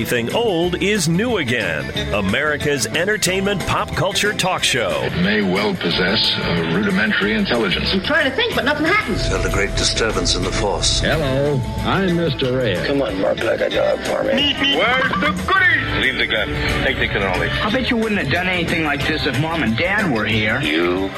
[0.00, 5.02] Everything Old is New Again, America's entertainment pop culture talk show.
[5.02, 7.92] It may well possess a rudimentary intelligence.
[7.92, 9.28] I'm trying to think, but nothing happens.
[9.28, 11.00] Felt a great disturbance in the force.
[11.00, 12.56] Hello, I'm Mr.
[12.56, 12.86] Red.
[12.86, 14.54] Come on, bark like a dog for me.
[14.74, 16.02] Where's the goodies?
[16.02, 16.48] Leave the gun.
[16.82, 17.50] Take the cannoli.
[17.50, 20.62] I bet you wouldn't have done anything like this if Mom and Dad were here.
[20.62, 21.10] You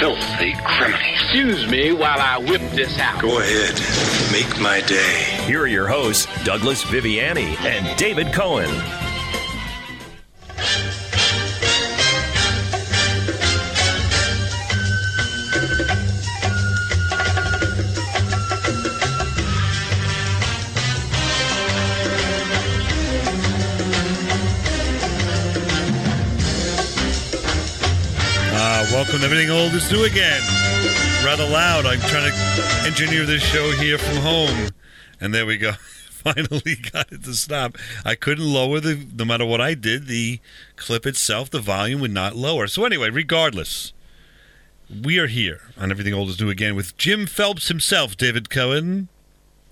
[0.00, 0.98] filthy criminal.
[1.12, 3.20] Excuse me while I whip this out.
[3.20, 3.74] Go ahead.
[4.32, 5.24] Make my day.
[5.46, 8.70] Here are your hosts, Douglas Viviani and David Cohen.
[28.52, 30.40] Uh, welcome to Everything Old is New Again.
[31.24, 31.84] Rather loud.
[31.84, 34.68] I'm trying to engineer this show here from home.
[35.20, 35.72] And there we go.
[36.24, 37.76] Finally got it to stop.
[38.04, 40.40] I couldn't lower the, no matter what I did, the
[40.76, 42.66] clip itself, the volume would not lower.
[42.66, 43.92] So, anyway, regardless,
[45.02, 49.08] we are here on Everything Old is New Again with Jim Phelps himself, David Cohen.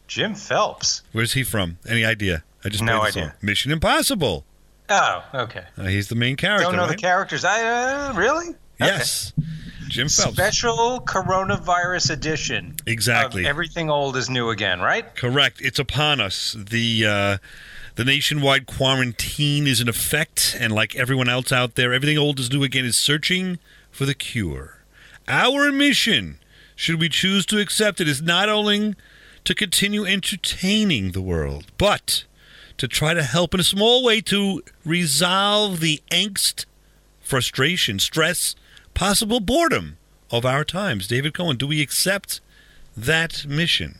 [0.06, 1.02] Jim Phelps.
[1.12, 1.78] Where's he from?
[1.88, 2.44] Any idea?
[2.64, 3.22] I just No idea.
[3.24, 3.32] song.
[3.40, 4.44] Mission Impossible.
[4.90, 5.64] Oh, okay.
[5.78, 6.64] Uh, he's the main character.
[6.64, 7.44] Don't know the characters.
[7.44, 7.62] I
[8.08, 9.32] uh, really Yes.
[9.92, 10.32] Jim Phelps.
[10.32, 12.74] special coronavirus edition.
[12.86, 13.46] Exactly.
[13.46, 15.14] Everything old is new again, right?
[15.14, 15.60] Correct.
[15.60, 16.56] It's upon us.
[16.58, 17.38] The uh,
[17.96, 22.50] the nationwide quarantine is in effect, and like everyone else out there, everything old is
[22.50, 23.58] new again is searching
[23.90, 24.78] for the cure.
[25.28, 26.38] Our mission,
[26.74, 28.94] should we choose to accept it, is not only
[29.44, 32.24] to continue entertaining the world, but
[32.78, 36.64] to try to help in a small way to resolve the angst,
[37.20, 38.56] frustration, stress,
[38.94, 39.98] possible boredom
[40.30, 41.06] of our times.
[41.06, 42.40] David Cohen, do we accept
[42.96, 43.98] that mission?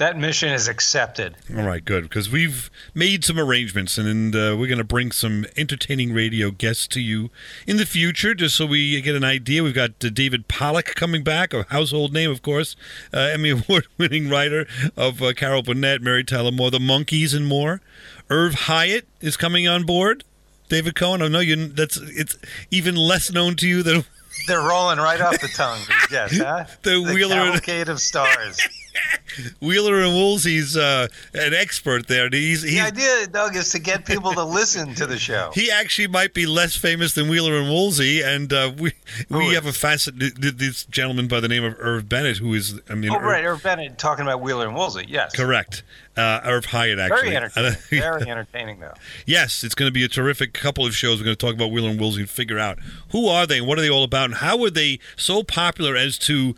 [0.00, 1.36] That mission is accepted.
[1.54, 5.44] All right, good, because we've made some arrangements, and, uh, we're going to bring some
[5.58, 7.28] entertaining radio guests to you
[7.66, 9.62] in the future, just so we get an idea.
[9.62, 12.76] We've got uh, David Pollock coming back, a household name, of course,
[13.12, 14.66] uh, Emmy Award-winning writer
[14.96, 17.82] of uh, Carol Burnett, Mary Tyler Moore, The Monkees, and more.
[18.30, 20.24] Irv Hyatt is coming on board.
[20.70, 21.66] David Cohen, I know you.
[21.68, 22.38] That's it's
[22.70, 24.04] even less known to you than
[24.46, 25.80] They're rolling right off the tongue.
[26.10, 26.64] Yes, huh?
[26.82, 28.58] The Wheeler and- cavalcade of stars.
[29.60, 32.28] Wheeler and Woolsey's uh, an expert there.
[32.30, 35.50] He's, the idea, Doug, is to get people to listen to the show.
[35.60, 38.92] He actually might be less famous than Wheeler and Woolsey, and uh, we
[39.28, 40.14] we have a facet.
[40.18, 43.44] This gentleman by the name of Irv Bennett, who is, I mean, Oh, Irv- right.
[43.44, 45.04] Irv Bennett talking about Wheeler and Woolsey.
[45.08, 45.34] Yes.
[45.34, 45.82] correct.
[46.16, 47.20] Uh, Irv Hyatt, actually.
[47.30, 47.72] Very entertaining.
[47.90, 48.94] Very entertaining, though.
[49.26, 51.18] yes, it's going to be a terrific couple of shows.
[51.18, 52.78] We're going to talk about Wheeler and Woolsey and figure out
[53.12, 55.96] who are they and what are they all about, and how were they so popular
[55.96, 56.56] as to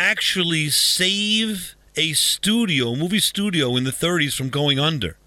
[0.00, 5.18] actually save a studio, a movie studio in the 30s from going under,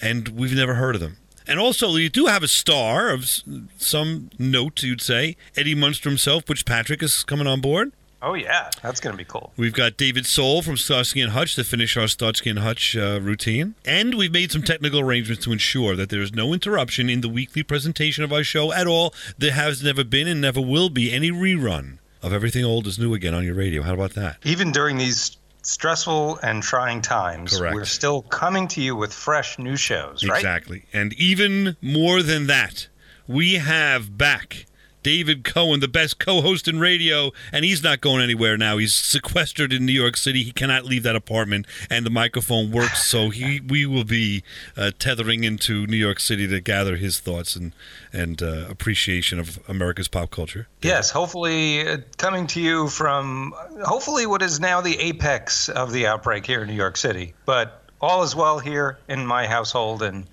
[0.00, 1.16] and we've never heard of them.
[1.44, 3.28] And also, you do have a star of
[3.76, 5.36] some note, you'd say.
[5.56, 7.92] Eddie Munster himself, Butch Patrick, is coming on board.
[8.22, 8.70] Oh, yeah.
[8.80, 9.52] That's going to be cool.
[9.56, 13.18] We've got David Soul from Starsky and Hutch to finish our Starsky and Hutch uh,
[13.20, 13.74] routine.
[13.84, 17.28] And we've made some technical arrangements to ensure that there is no interruption in the
[17.28, 19.12] weekly presentation of our show at all.
[19.36, 23.14] There has never been and never will be any rerun of Everything Old is New
[23.14, 23.82] Again on your radio.
[23.82, 24.38] How about that?
[24.44, 27.74] Even during these stressful and trying times, Correct.
[27.74, 30.36] we're still coming to you with fresh new shows, right?
[30.36, 30.84] Exactly.
[30.92, 32.88] And even more than that,
[33.26, 34.66] we have back
[35.02, 38.78] David Cohen, the best co host in radio, and he's not going anywhere now.
[38.78, 40.42] He's sequestered in New York City.
[40.42, 44.42] He cannot leave that apartment, and the microphone works, so he we will be
[44.76, 47.72] uh, tethering into New York City to gather his thoughts and,
[48.12, 50.68] and uh, appreciation of America's pop culture.
[50.82, 56.06] Yes, hopefully uh, coming to you from hopefully what is now the apex of the
[56.06, 57.34] outbreak here in New York City.
[57.44, 60.26] But all is well here in my household, and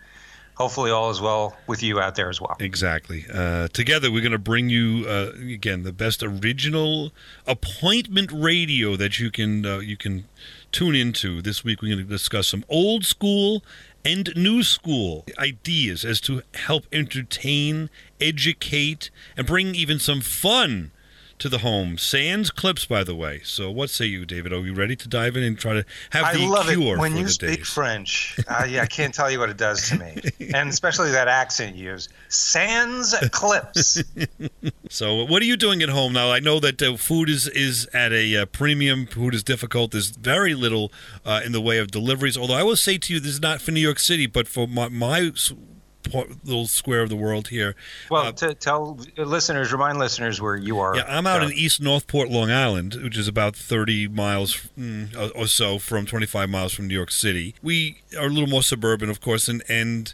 [0.59, 2.56] hopefully all is well with you out there as well.
[2.59, 3.25] Exactly.
[3.34, 7.12] Uh, together, we're going to bring you uh, again the best original
[7.47, 10.25] appointment radio that you can uh, you can
[10.72, 11.42] tune into.
[11.42, 13.63] This week, we're going to discuss some old school
[14.06, 17.89] and new school ideas as to help entertain,
[18.22, 20.92] educate, and bring even some fun
[21.39, 21.97] to the home.
[21.97, 23.41] Sans clips, by the way.
[23.44, 24.53] So, what say you, David?
[24.53, 27.00] Are you ready to dive in and try to have I the love cure it
[27.00, 27.69] when for you the speak days?
[27.69, 28.39] French.
[28.47, 30.15] Uh, yeah, I can't tell you what it does to me,
[30.53, 32.09] and especially that accent you use.
[32.27, 34.03] Sans clips.
[34.91, 36.31] So, what are you doing at home now?
[36.31, 39.06] I know that uh, food is is at a uh, premium.
[39.06, 39.91] Food is difficult.
[39.91, 40.91] There's very little
[41.24, 42.36] uh, in the way of deliveries.
[42.36, 44.68] Although I will say to you, this is not for New York City, but for
[44.68, 45.31] my, my
[46.10, 47.76] part- little square of the world here.
[48.10, 50.96] Well, Uh, to tell listeners, remind listeners where you are.
[50.96, 51.52] yeah, I'm out Doug.
[51.52, 56.06] in East Northport, Long Island, which is about 30 miles mm, or- or so from
[56.06, 57.56] 25 miles from New York City.
[57.62, 60.14] We are a little more suburban, of course, and and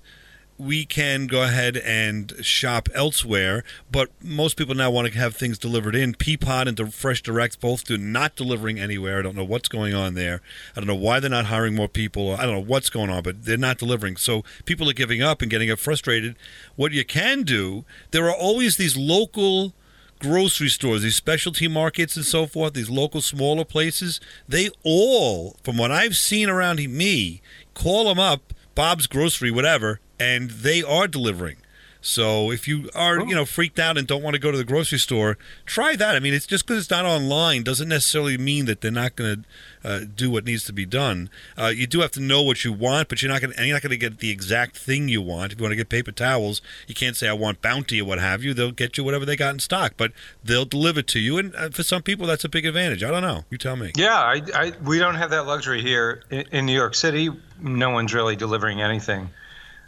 [0.58, 5.58] we can go ahead and shop elsewhere, but most people now want to have things
[5.58, 6.14] delivered in.
[6.14, 9.20] Peapod and Fresh Direct both do not delivering anywhere.
[9.20, 10.42] I don't know what's going on there.
[10.76, 12.36] I don't know why they're not hiring more people.
[12.36, 14.16] I don't know what's going on, but they're not delivering.
[14.16, 16.36] So people are giving up and getting frustrated.
[16.76, 19.74] What you can do, there are always these local
[20.20, 25.78] grocery stores, these specialty markets and so forth, these local smaller places, they all, from
[25.78, 27.42] what I've seen around me,
[27.74, 31.58] call them up, Bob's Grocery, whatever, and they are delivering.
[32.06, 34.64] So if you are, you know, freaked out and don't want to go to the
[34.64, 36.16] grocery store, try that.
[36.16, 39.44] I mean, it's just because it's not online doesn't necessarily mean that they're not going
[39.84, 41.32] to uh, do what needs to be done.
[41.58, 43.66] Uh, you do have to know what you want, but you're not going to.
[43.66, 45.52] You're not going to get the exact thing you want.
[45.52, 48.20] If you want to get paper towels, you can't say I want Bounty or what
[48.20, 48.54] have you.
[48.54, 50.12] They'll get you whatever they got in stock, but
[50.44, 51.40] they'll deliver to you.
[51.40, 53.04] And uh, for some people, that's a big advantage.
[53.04, 53.46] I don't know.
[53.50, 53.94] You tell me.
[53.96, 57.32] Yeah, I, I we don't have that luxury here in, in New York City.
[57.60, 59.32] No one's really delivering anything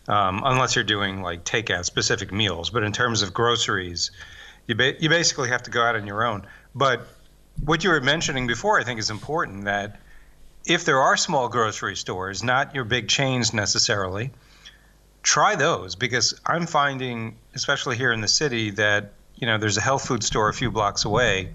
[0.07, 2.69] um, unless you're doing like takeout specific meals.
[2.69, 4.11] But in terms of groceries,
[4.67, 6.47] you ba- you basically have to go out on your own.
[6.73, 7.07] But
[7.63, 9.99] what you were mentioning before, I think, is important that
[10.65, 14.31] if there are small grocery stores, not your big chains necessarily,
[15.23, 19.81] try those because I'm finding, especially here in the city, that you know there's a
[19.81, 21.53] health food store a few blocks away,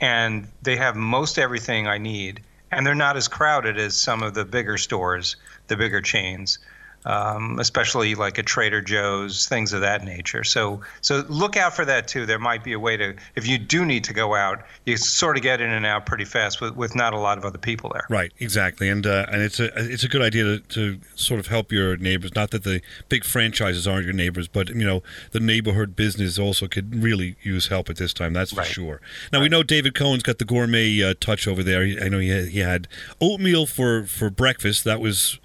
[0.00, 4.34] and they have most everything I need, and they're not as crowded as some of
[4.34, 5.36] the bigger stores,
[5.68, 6.58] the bigger chains
[7.04, 10.44] um, especially like a Trader Joe's, things of that nature.
[10.44, 12.26] So, so look out for that too.
[12.26, 15.36] There might be a way to, if you do need to go out, you sort
[15.36, 17.90] of get in and out pretty fast with, with not a lot of other people
[17.92, 18.06] there.
[18.08, 21.46] Right, exactly, and uh, and it's a it's a good idea to, to sort of
[21.48, 22.34] help your neighbors.
[22.34, 25.02] Not that the big franchises aren't your neighbors, but you know
[25.32, 28.32] the neighborhood business also could really use help at this time.
[28.32, 28.66] That's for Right.
[28.68, 29.00] sure.
[29.32, 29.44] Now Right.
[29.44, 31.84] we know David Cohen's got the gourmet uh, touch over there.
[31.84, 32.88] He- I know he had, he had
[33.20, 34.84] oatmeal for for breakfast.
[34.84, 35.38] That was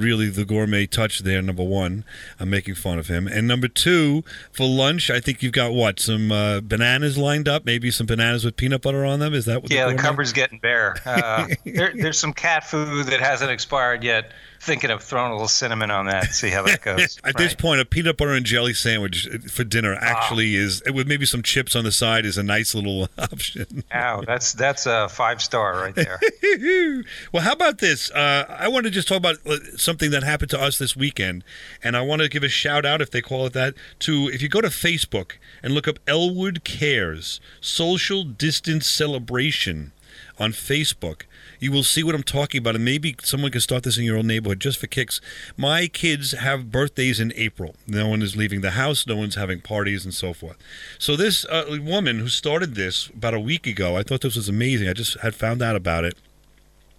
[0.00, 1.40] really the gourmet touch there.
[1.42, 2.04] Number one,
[2.38, 6.00] I'm making fun of him, and number two for lunch, I think you've got what
[6.00, 7.64] some uh, bananas lined up.
[7.64, 9.34] Maybe some bananas with peanut butter on them.
[9.34, 9.72] Is that what?
[9.72, 10.96] Yeah, the gourmet- cupboard's getting bare.
[11.04, 14.32] Uh, there, there's some cat food that hasn't expired yet.
[14.64, 16.32] Thinking of throwing a little cinnamon on that.
[16.32, 17.18] See how that goes.
[17.24, 21.26] At this point, a peanut butter and jelly sandwich for dinner actually is, with maybe
[21.26, 23.84] some chips on the side, is a nice little option.
[23.92, 26.18] Wow, that's that's a five star right there.
[27.32, 28.10] well, how about this?
[28.12, 31.44] Uh, I want to just talk about uh, something that happened to us this weekend,
[31.82, 34.40] and I want to give a shout out, if they call it that, to if
[34.40, 35.32] you go to Facebook
[35.62, 39.92] and look up Elwood Cares Social Distance Celebration
[40.38, 41.22] on Facebook.
[41.64, 44.18] You will see what I'm talking about, and maybe someone can start this in your
[44.18, 45.18] own neighborhood just for kicks.
[45.56, 47.74] My kids have birthdays in April.
[47.86, 50.58] No one is leaving the house, no one's having parties, and so forth.
[50.98, 54.46] So, this uh, woman who started this about a week ago, I thought this was
[54.46, 54.90] amazing.
[54.90, 56.18] I just had found out about it.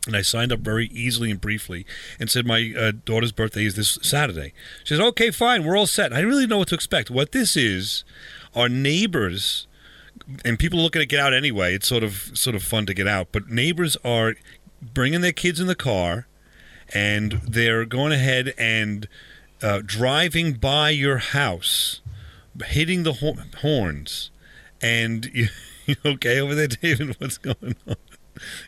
[0.07, 1.85] And I signed up very easily and briefly
[2.19, 4.51] and said, My uh, daughter's birthday is this Saturday.
[4.83, 6.11] She said, Okay, fine, we're all set.
[6.11, 7.11] I didn't really know what to expect.
[7.11, 8.03] What this is
[8.55, 9.67] are neighbors
[10.43, 11.75] and people are looking to get out anyway.
[11.75, 14.35] It's sort of sort of fun to get out, but neighbors are
[14.81, 16.27] bringing their kids in the car,
[16.93, 19.07] and they're going ahead and
[19.61, 22.01] uh, driving by your house,
[22.65, 24.31] hitting the ho- horns,
[24.81, 25.47] and you,
[25.85, 27.15] you okay over there, David?
[27.19, 27.95] What's going on?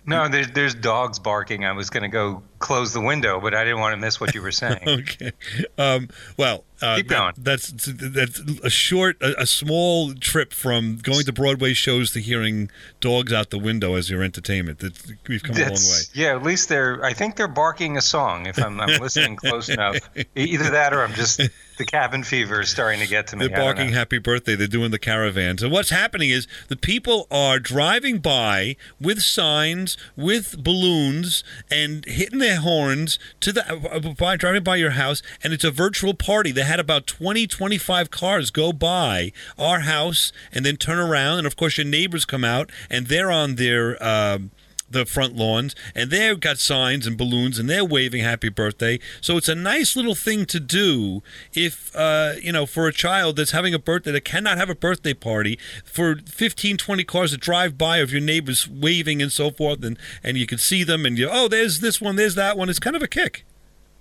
[0.05, 1.65] No, there's there's dogs barking.
[1.65, 4.33] I was going to go close the window, but I didn't want to miss what
[4.33, 4.79] you were saying.
[4.87, 5.31] Okay.
[5.77, 7.33] Um, well, uh, Keep that- going.
[7.37, 12.69] that's that's a short, a, a small trip from going to Broadway shows to hearing
[13.01, 14.79] dogs out the window as your entertainment.
[14.79, 16.01] That's, we've come a long way.
[16.13, 17.03] Yeah, at least they're.
[17.03, 18.45] I think they're barking a song.
[18.45, 19.97] If I'm, I'm listening close enough,
[20.35, 21.41] either that or I'm just
[21.77, 23.47] the cabin fever is starting to get to me.
[23.47, 24.55] They're barking happy birthday.
[24.55, 25.61] They're doing the caravans.
[25.61, 32.39] And what's happening is the people are driving by with signs, with balloons, and hitting
[32.39, 35.21] their horns to the uh, by driving by your house.
[35.43, 36.51] And it's a virtual party.
[36.51, 41.39] They had about 20, 25 cars go by our house and then turn around.
[41.39, 44.01] And of course, your neighbors come out and they're on their.
[44.03, 44.51] Um,
[44.89, 48.99] the front lawns, and they've got signs and balloons, and they're waving happy birthday.
[49.21, 51.21] So it's a nice little thing to do
[51.53, 54.75] if, uh, you know, for a child that's having a birthday that cannot have a
[54.75, 59.51] birthday party, for 15, 20 cars that drive by of your neighbors waving and so
[59.51, 62.57] forth, and, and you can see them, and you, oh, there's this one, there's that
[62.57, 62.69] one.
[62.69, 63.43] It's kind of a kick.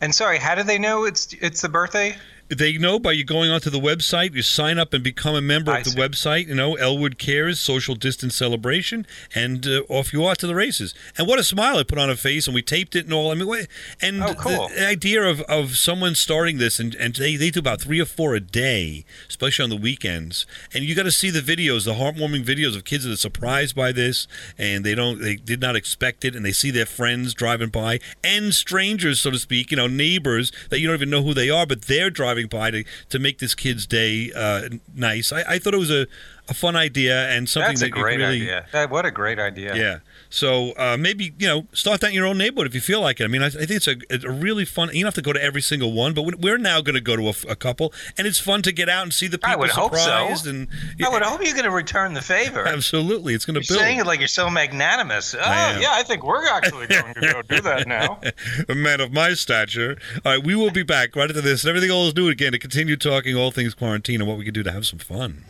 [0.00, 2.16] And sorry, how do they know it's it's the birthday?
[2.48, 5.72] They know by you going onto the website, you sign up and become a member
[5.72, 5.98] I of the see.
[5.98, 10.54] website, you know, Elwood Cares, social distance celebration, and uh, off you are to the
[10.54, 10.94] races.
[11.18, 13.32] And what a smile I put on her face, and we taped it and all.
[13.32, 13.66] I mean, what,
[14.00, 14.68] and Oh, cool.
[14.68, 18.04] the idea of, of someone starting this, and, and they, they do about three or
[18.04, 20.46] four a day, especially on the weekends.
[20.72, 23.74] And you got to see the videos, the heartwarming videos of kids that are surprised
[23.74, 27.34] by this, and they don't, they did not expect it, and they see their friends
[27.34, 31.22] driving by, and strangers, so to speak, you know, neighbors that you don't even know
[31.24, 34.68] who they are, but they're driving driving by to, to make this kid's day uh,
[34.94, 35.32] nice.
[35.32, 36.06] I, I thought it was a,
[36.48, 38.66] a fun idea and something That's that a great really, idea.
[38.72, 39.74] That, what a great idea.
[39.74, 39.98] yeah.
[40.28, 43.20] So uh, maybe you know start that in your own neighborhood if you feel like
[43.20, 43.24] it.
[43.24, 43.96] I mean, I, I think it's a,
[44.28, 44.88] a really fun.
[44.88, 47.00] You don't have to go to every single one, but we- we're now going to
[47.00, 49.56] go to a couple, and it's fun to get out and see the people I
[49.56, 49.98] would hope so.
[50.00, 50.46] surprised.
[50.46, 50.68] And
[51.04, 52.66] I would hope you're going to return the favor.
[52.68, 53.86] absolutely, it's going to You're build.
[53.86, 55.34] saying it like you're so magnanimous.
[55.34, 58.20] Oh, I yeah, I think we're actually going to go do that now.
[58.68, 59.96] a man of my stature.
[60.24, 62.52] All right, we will be back right after this and everything all is new again
[62.52, 65.44] to continue talking all things quarantine and what we can do to have some fun.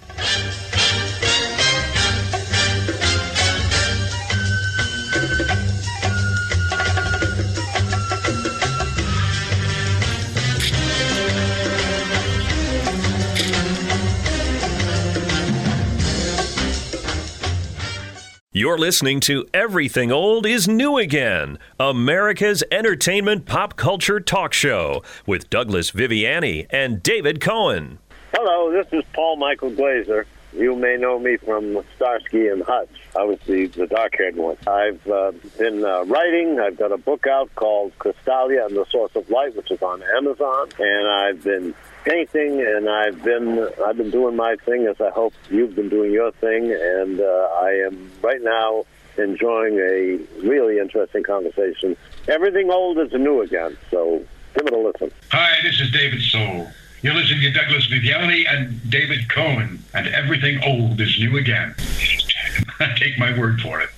[18.56, 25.50] You're listening to Everything Old is New Again, America's entertainment pop culture talk show with
[25.50, 27.98] Douglas Viviani and David Cohen.
[28.32, 30.24] Hello, this is Paul Michael Glaser.
[30.54, 32.88] You may know me from Starsky and Hutch.
[33.14, 34.56] I was the, the dark-haired one.
[34.66, 36.58] I've uh, been uh, writing.
[36.58, 40.02] I've got a book out called Chrystalia and the Source of Light, which is on
[40.16, 40.70] Amazon.
[40.78, 41.74] And I've been
[42.06, 46.12] painting, and I've been I've been doing my thing, as I hope you've been doing
[46.12, 46.72] your thing.
[46.72, 48.84] And uh, I am right now
[49.18, 51.96] enjoying a really interesting conversation.
[52.28, 53.76] Everything old is new again.
[53.90, 55.10] So give it a listen.
[55.32, 56.68] Hi, this is David Soul.
[57.02, 61.74] You're listening to Douglas Viviani and David Cohen, and everything old is new again.
[62.96, 63.90] Take my word for it.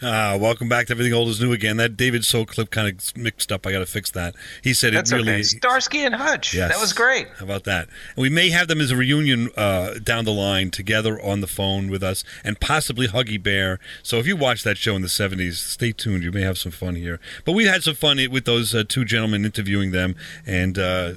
[0.00, 1.76] Uh, welcome back to Everything Old is New Again.
[1.76, 3.66] That David Soul clip kind of mixed up.
[3.66, 4.36] I got to fix that.
[4.62, 5.32] He said That's it really.
[5.32, 5.42] okay.
[5.42, 6.54] Starsky and Hutch.
[6.54, 6.72] Yes.
[6.72, 7.26] That was great.
[7.38, 7.88] How about that?
[8.14, 11.48] And we may have them as a reunion uh, down the line together on the
[11.48, 13.80] phone with us and possibly Huggy Bear.
[14.04, 16.22] So if you watched that show in the 70s, stay tuned.
[16.22, 17.18] You may have some fun here.
[17.44, 20.14] But we had some fun with those uh, two gentlemen interviewing them.
[20.46, 21.14] And uh,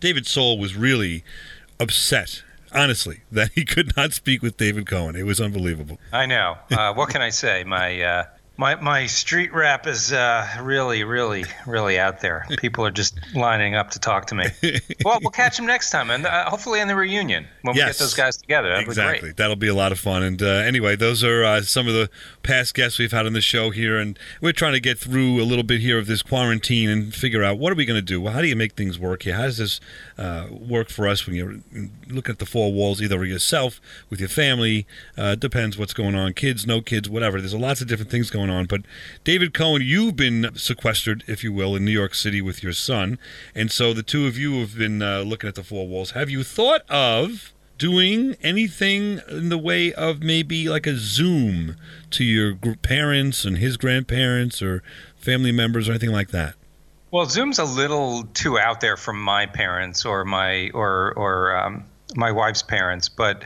[0.00, 1.24] David Soul was really
[1.78, 2.42] upset,
[2.76, 5.16] honestly, that he could not speak with David Cohen.
[5.16, 5.98] It was unbelievable.
[6.12, 6.58] I know.
[6.70, 7.64] Uh, what can I say?
[7.64, 8.24] My uh,
[8.56, 12.46] my my street rap is uh, really, really, really out there.
[12.58, 14.46] People are just lining up to talk to me.
[15.04, 17.96] Well, we'll catch them next time, and uh, hopefully in the reunion when we get
[17.96, 18.70] those guys together.
[18.70, 19.20] That'd be exactly.
[19.20, 19.36] great.
[19.36, 20.22] That'll be a lot of fun.
[20.24, 22.10] And uh, anyway, those are uh, some of the
[22.42, 25.44] past guests we've had on the show here, and we're trying to get through a
[25.44, 28.20] little bit here of this quarantine and figure out what are we going to do.
[28.20, 29.36] Well, how do you make things work here?
[29.36, 29.80] How does this
[30.18, 31.56] uh, work for us when you're
[32.08, 34.86] looking at the four walls, either yourself with your family?
[35.16, 36.32] Uh, depends what's going on.
[36.32, 37.40] Kids, no kids, whatever.
[37.40, 38.45] There's lots of different things going on.
[38.50, 38.82] On but
[39.24, 43.18] David Cohen, you've been sequestered, if you will, in New York City with your son,
[43.54, 46.12] and so the two of you have been uh, looking at the four walls.
[46.12, 47.52] Have you thought of?
[47.78, 51.76] doing anything in the way of maybe like a Zoom
[52.10, 54.82] to your parents and his grandparents or
[55.16, 56.54] family members or anything like that?
[57.10, 61.84] Well, Zoom's a little too out there from my parents or my or or um,
[62.14, 63.44] my wife's parents, but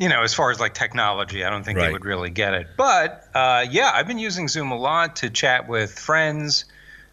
[0.00, 1.86] you know, as far as like technology, I don't think Right.
[1.86, 2.68] they would really get it.
[2.76, 6.64] But uh, yeah, I've been using Zoom a lot to chat with friends.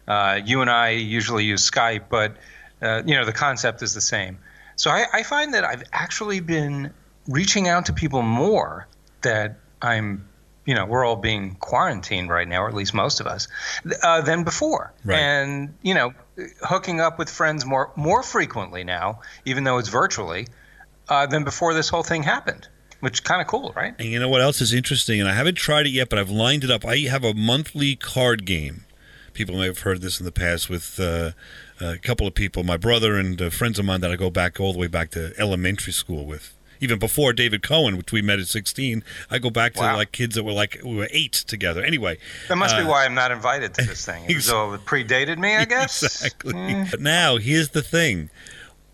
[0.08, 2.36] Uh, you and I usually use Skype, but
[2.80, 4.38] uh, you know, the concept is the same.
[4.76, 6.94] So I, I find that I've actually been
[7.28, 8.88] reaching out to people more
[9.20, 10.26] that I'm,
[10.64, 13.48] you know, we're all being quarantined right now, or at least most of us,
[14.02, 14.94] uh, than before.
[15.04, 15.18] Right.
[15.18, 16.14] And you know,
[16.62, 20.46] hooking up with friends more more frequently now, even though it's virtually,
[21.10, 22.66] uh, than before this whole thing happened.
[23.00, 23.94] Which is kind of cool, right?
[23.98, 25.20] And you know what else is interesting?
[25.20, 26.84] And I haven't tried it yet, but I've lined it up.
[26.84, 28.84] I have a monthly card game.
[29.34, 31.30] People may have heard this in the past with uh,
[31.80, 34.58] a couple of people, my brother and uh, friends of mine that I go back
[34.58, 36.54] all the way back to elementary school with.
[36.80, 39.96] Even before David Cohen, which we met at 16, I go back to Wow.
[39.96, 41.82] like kids that were like we were eight together.
[41.84, 44.24] Anyway, That must be uh, why I'm not invited to this thing.
[44.46, 46.02] Though it predated me, I guess.
[46.02, 46.54] Exactly.
[46.54, 46.90] Mm.
[46.90, 48.30] But now, here's the thing.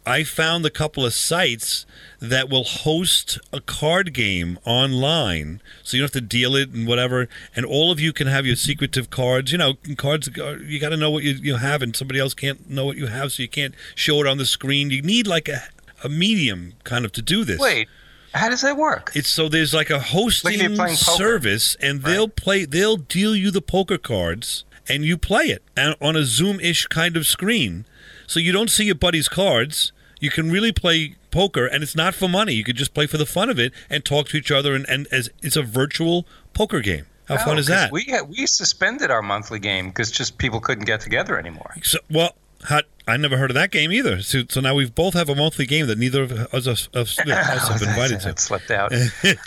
[0.06, 1.86] I found a couple of sites
[2.20, 6.86] that will host a card game online, so you don't have to deal it and
[6.86, 7.28] whatever.
[7.56, 9.50] And all of you can have your secretive cards.
[9.50, 10.28] You know, cards.
[10.36, 13.06] You got to know what you, you have, and somebody else can't know what you
[13.06, 14.90] have, so you can't show it on the screen.
[14.90, 15.62] You need like a,
[16.02, 17.58] a medium kind of to do this.
[17.58, 17.88] Wait,
[18.34, 19.12] how does that work?
[19.14, 20.94] It's so there's like a hosting poker.
[20.94, 22.66] service, and they'll play.
[22.66, 27.16] They'll deal you the poker cards, and you play it and on a Zoom-ish kind
[27.16, 27.86] of screen,
[28.26, 29.92] so you don't see your buddy's cards.
[30.20, 32.54] You can really play poker, and it's not for money.
[32.54, 34.88] You could just play for the fun of it and talk to each other, and,
[34.88, 37.06] and as it's a virtual poker game.
[37.26, 37.90] How fun oh, is that?
[37.90, 41.74] We we suspended our monthly game because just people couldn't get together anymore.
[41.82, 42.84] So, well, Hot.
[43.06, 44.22] I never heard of that game either.
[44.22, 47.18] So, so now we both have a monthly game that neither of us, us, us,
[47.18, 48.34] us have been invited to.
[48.38, 48.92] Slipped out.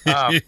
[0.05, 0.39] Um,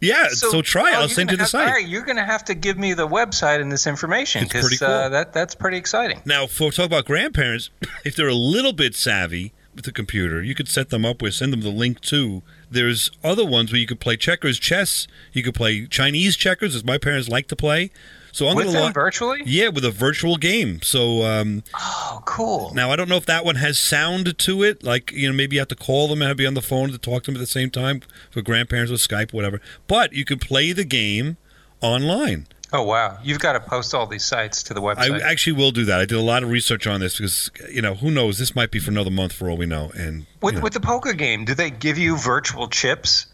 [0.00, 0.92] yeah, so, try it.
[0.92, 1.68] well, I'll send you the have- site.
[1.68, 4.78] All right, you're going to have to give me the website and this information because
[4.78, 4.88] cool.
[4.88, 6.20] uh, that that's pretty exciting.
[6.24, 7.70] Now, for talk about grandparents,
[8.04, 11.34] if they're a little bit savvy with the computer, you could set them up with,
[11.34, 12.42] send them the link to.
[12.70, 15.06] There's other ones where you could play checkers, chess.
[15.32, 17.90] You could play Chinese checkers, as my parents like to play.
[18.32, 19.42] So I'm With going to virtually?
[19.46, 20.80] Yeah, with a virtual game.
[20.82, 22.72] So um, Oh, cool.
[22.74, 24.82] now I don't know if that one has sound to it.
[24.84, 26.98] Like you know, maybe you have to call them and be on the phone to
[26.98, 29.60] talk to them at the same time for grandparents with Skype, whatever.
[29.86, 31.36] But you can play the game
[31.80, 32.46] online.
[32.70, 33.16] Oh, wow.
[33.24, 35.22] You've got to post all these sites to the website.
[35.22, 36.00] I actually will do that.
[36.00, 38.70] I did a lot of research on this because you know who knows this might
[38.70, 39.90] be for another month for all we know.
[39.96, 40.64] And with, you know.
[40.64, 43.26] with the poker game, do they give you virtual chips?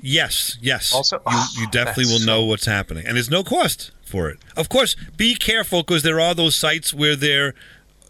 [0.00, 3.90] yes, yes, Also- you, Oh, you definitely will know what's happening, and there's no cost
[4.04, 4.38] for it.
[4.56, 7.54] Of course, be careful because there are those sites where they're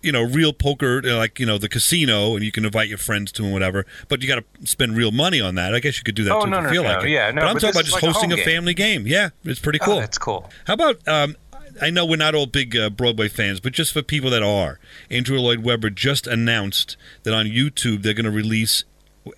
[0.02, 3.32] you know real poker like you know the casino and you can invite your friends
[3.32, 6.04] to and whatever but you got to spend real money on that i guess you
[6.04, 6.90] could do that Oh, too no, if no, feel no.
[6.90, 8.74] like it Yeah, no, but i'm but talking about just like hosting home a family
[8.74, 10.50] game yeah it's pretty Oh, cool that's cool.
[10.66, 11.36] How about um,
[11.80, 14.78] I know we're not all big uh, Broadway fans, but just for people that are,
[15.10, 18.84] Andrew Lloyd Webber just announced that on YouTube they're going to release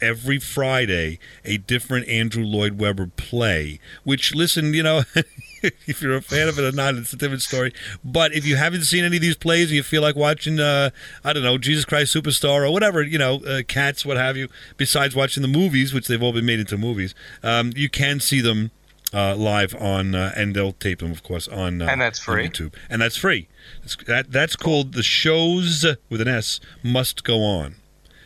[0.00, 3.78] every Friday a different Andrew Lloyd Webber play.
[4.02, 5.04] Which, listen, you know.
[5.86, 7.72] if you're a fan of it or not, it's a different story.
[8.04, 10.90] But if you haven't seen any of these plays and you feel like watching, uh,
[11.24, 14.48] I don't know, Jesus Christ Superstar or whatever, you know, uh, Cats, what have you,
[14.76, 18.40] besides watching the movies, which they've all been made into movies, um, you can see
[18.40, 18.70] them
[19.14, 22.34] uh, live on, uh, and they'll tape them, of course, on uh, And that's on
[22.34, 22.48] free?
[22.48, 23.48] YouTube, and that's free.
[23.84, 27.76] It's, that that's called the shows with an S must go on.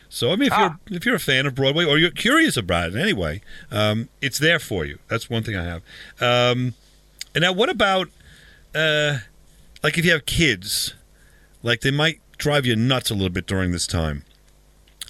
[0.09, 0.77] So I mean, if Ah.
[0.89, 4.39] you're if you're a fan of Broadway or you're curious about it anyway, um, it's
[4.39, 4.99] there for you.
[5.07, 5.81] That's one thing I have.
[6.19, 6.73] Um,
[7.33, 8.09] and now, what about
[8.75, 9.19] uh,
[9.83, 10.93] like if you have kids,
[11.63, 14.23] like they might drive you nuts a little bit during this time.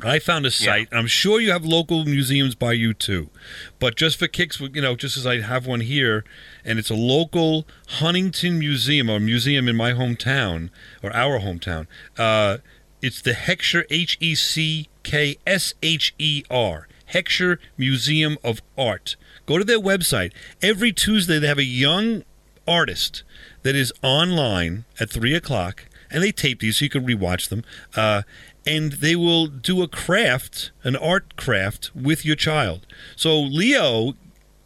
[0.04, 0.88] I found a site.
[0.92, 3.30] I'm sure you have local museums by you too,
[3.78, 6.24] but just for kicks, you know, just as I have one here,
[6.66, 10.70] and it's a local Huntington museum or museum in my hometown
[11.04, 11.86] or our hometown.
[12.18, 12.58] Uh,
[13.02, 19.16] it's the Heckscher H E C K S H E R Heckscher Museum of Art.
[19.52, 20.32] Go to their website.
[20.62, 22.24] Every Tuesday they have a young
[22.66, 23.24] artist
[23.64, 27.66] that is online at three o'clock, and they tape these so you can rewatch them.
[27.94, 28.22] Uh,
[28.66, 32.88] and they will do a craft, an art craft with your child.
[33.18, 34.14] So Leo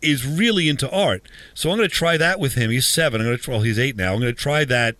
[0.04, 1.28] is really into art.
[1.56, 2.70] So I'm going to try that with him.
[2.70, 3.22] He's seven.
[3.22, 4.14] I'm going to well, he's eight now.
[4.14, 4.98] I'm going to try that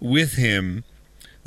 [0.00, 0.82] with him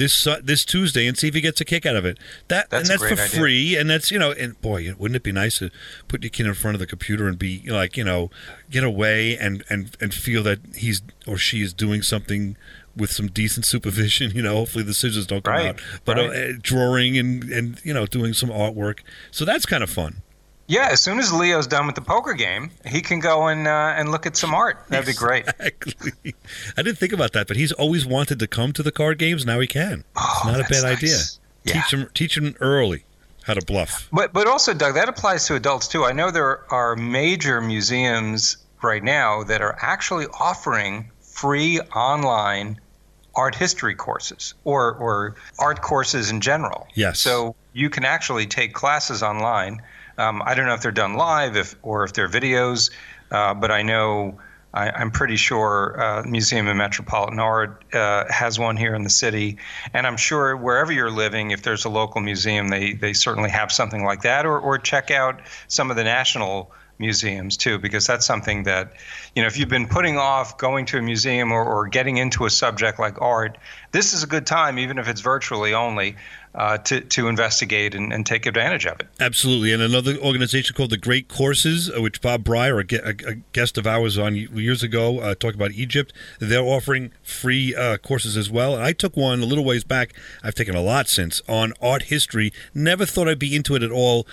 [0.01, 2.17] this Su- this Tuesday and see if he gets a kick out of it.
[2.47, 3.39] That That's and that's for idea.
[3.39, 5.69] free, and that's you know, and boy, wouldn't it be nice to
[6.07, 8.29] put your kid in front of the computer and be like, you know,
[8.69, 12.57] get away and and and feel that he's or she is doing something
[12.97, 14.31] with some decent supervision.
[14.35, 16.29] You know, hopefully the scissors don't come Right, out, but right.
[16.29, 18.99] uh, drawing and and you know, doing some artwork.
[19.31, 20.21] So that's kind of fun.
[20.71, 23.93] Yeah, as soon as Leo's done with the poker game, he can go and uh,
[23.97, 24.77] and look at some art.
[24.88, 25.45] That'd be great.
[25.60, 26.13] Exactly.
[26.77, 29.45] I didn't think about that, but he's always wanted to come to the card games.
[29.45, 30.05] Now he can.
[30.15, 30.97] Oh, not a bad nice.
[30.97, 31.17] idea.
[31.65, 31.73] Yeah.
[31.73, 33.03] Teach him teach him early
[33.43, 34.07] how to bluff.
[34.13, 36.05] But but also, Doug, that applies to adults too.
[36.05, 42.79] I know there are major museums right now that are actually offering free online
[43.36, 46.88] art history courses or or art courses in general.
[46.95, 47.19] Yes.
[47.19, 49.81] So you can actually take classes online.
[50.17, 52.91] Um, I don't know if they're done live, if or if they're videos,
[53.32, 54.39] uh, but I know.
[54.74, 59.10] I, I'm pretty sure uh, Museum of Metropolitan Art uh, has one here in the
[59.10, 59.58] city,
[59.93, 63.69] and I'm sure wherever you're living, if there's a local museum, they they certainly have
[63.69, 68.25] something like that, or or check out some of the national museums too, because that's
[68.25, 68.93] something that,
[69.35, 72.45] you know, if you've been putting off going to a museum or, or getting into
[72.45, 73.57] a subject like art,
[73.91, 76.15] this is a good time, even if it's virtually only,
[76.53, 79.07] uh, to to investigate and, and take advantage of it.
[79.19, 82.83] Absolutely, and another organization called the Great Courses, uh, which Bob Brier, a,
[83.53, 86.13] guest of ours on years ago, uh, talked about Egypt.
[86.39, 88.75] They're offering free uh, courses as well.
[88.75, 90.13] And I took one a little ways back.
[90.43, 92.51] I've taken a lot since on art history.
[92.73, 94.27] Never thought I'd be into it at all.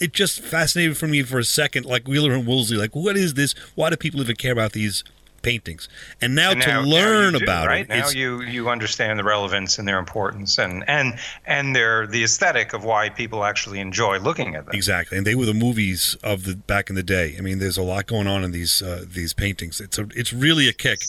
[0.00, 2.76] It just fascinated for me for a second, like Wheeler and Woolsey.
[2.76, 3.54] Like, what is this?
[3.74, 5.02] Why do people even care about these
[5.42, 5.88] paintings?
[6.20, 7.82] And now And to now- now learn you do, about right?
[7.82, 12.24] it, now you you understand the relevance and their importance and and and their the
[12.24, 14.74] aesthetic of why people actually enjoy looking at them.
[14.74, 17.34] Exactly, and they were the movies of the back in the day.
[17.38, 19.80] I mean, there's a lot going on in these uh, these paintings.
[19.80, 21.00] It's a, it's really a kick.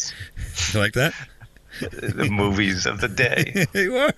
[0.73, 1.13] You like that?
[1.91, 3.65] the movies of the day.
[3.73, 4.11] they were.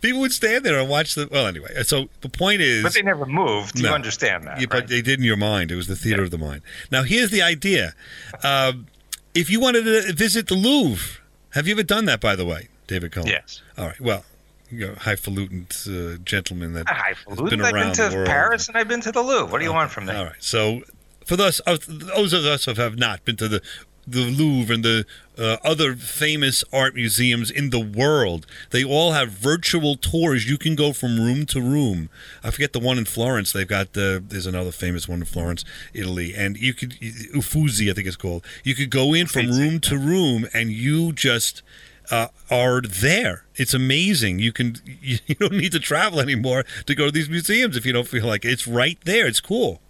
[0.00, 1.28] People would stand there and watch the.
[1.30, 1.82] Well, anyway.
[1.82, 3.78] So the point is, But they never moved.
[3.78, 4.70] You understand that, Yeah, right?
[4.70, 5.70] but they did in your mind.
[5.70, 6.62] It was the theater of the mind.
[6.90, 7.94] Now, here's the idea:
[8.42, 8.86] um,
[9.34, 12.20] if you wanted to visit the Louvre, have you ever done that?
[12.20, 13.28] By the way, David Cohen?
[13.28, 13.62] Yes.
[13.76, 14.00] All right.
[14.00, 14.24] Well,
[14.70, 17.58] you know, highfalutin uh, gentleman that Highfalutin.
[17.58, 18.24] been I've been to.
[18.24, 19.50] Paris and I've been to the Louvre.
[19.50, 20.14] What do you want from me?
[20.14, 20.34] All right.
[20.38, 20.82] So
[21.26, 23.62] for those those of us who have not been to the
[24.06, 25.06] the Louvre and the
[25.38, 30.48] uh, other famous art museums in the world, they all have virtual tours.
[30.48, 32.10] You can go from room to room.
[32.44, 33.52] I forget the one in Florence.
[33.52, 36.94] They've got the there's another famous one in Florence, Italy, and you could
[37.34, 38.44] Uffizi, I think it's called.
[38.64, 41.62] You could go in from room to room, and you just
[42.10, 43.44] uh, are there.
[43.56, 44.40] It's amazing.
[44.40, 47.86] You can you, you don't need to travel anymore to go to these museums if
[47.86, 48.52] you don't feel like it.
[48.52, 49.26] it's right there.
[49.26, 49.80] It's cool.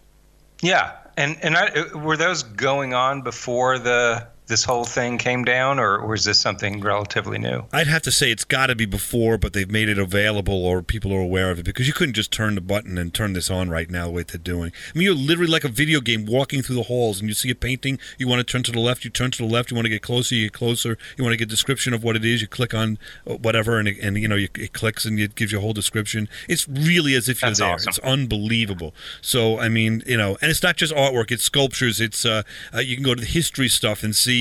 [0.63, 5.79] Yeah, and and I, were those going on before the this whole thing came down,
[5.79, 7.63] or, or is this something relatively new?
[7.73, 10.83] I'd have to say it's got to be before, but they've made it available or
[10.83, 13.49] people are aware of it because you couldn't just turn the button and turn this
[13.49, 14.73] on right now the way they're doing.
[14.95, 17.51] I mean, you're literally like a video game walking through the halls and you see
[17.51, 19.77] a painting, you want to turn to the left, you turn to the left, you
[19.77, 22.17] want to get closer, you get closer, you want to get a description of what
[22.17, 25.05] it is, you click on uh, whatever and, it, and you know, you, it clicks
[25.05, 26.29] and it gives you a whole description.
[26.49, 27.75] It's really as if you're That's there.
[27.75, 27.89] awesome.
[27.91, 28.95] It's unbelievable.
[29.21, 32.43] So, I mean, you know, and it's not just artwork, it's sculptures, it's, uh,
[32.75, 34.40] uh, you can go to the history stuff and see,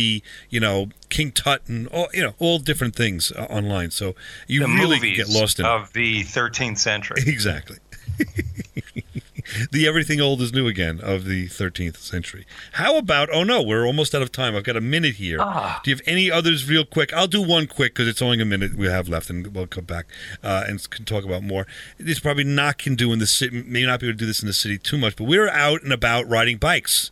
[0.49, 3.91] you know, King Tut and all, you know, all different things uh, online.
[3.91, 4.15] So
[4.47, 5.69] you the really get lost in it.
[5.69, 7.21] of the 13th century.
[7.39, 7.77] Exactly.
[9.71, 12.45] the everything old is new again of the 13th century.
[12.73, 13.29] How about?
[13.31, 14.55] Oh no, we're almost out of time.
[14.55, 15.37] I've got a minute here.
[15.39, 15.79] Ah.
[15.83, 17.13] Do you have any others, real quick?
[17.13, 19.85] I'll do one quick because it's only a minute we have left, and we'll come
[19.85, 20.07] back
[20.43, 21.65] uh, and can talk about more.
[21.97, 23.63] This probably not can do in the city.
[23.63, 25.83] May not be able to do this in the city too much, but we're out
[25.83, 27.11] and about riding bikes.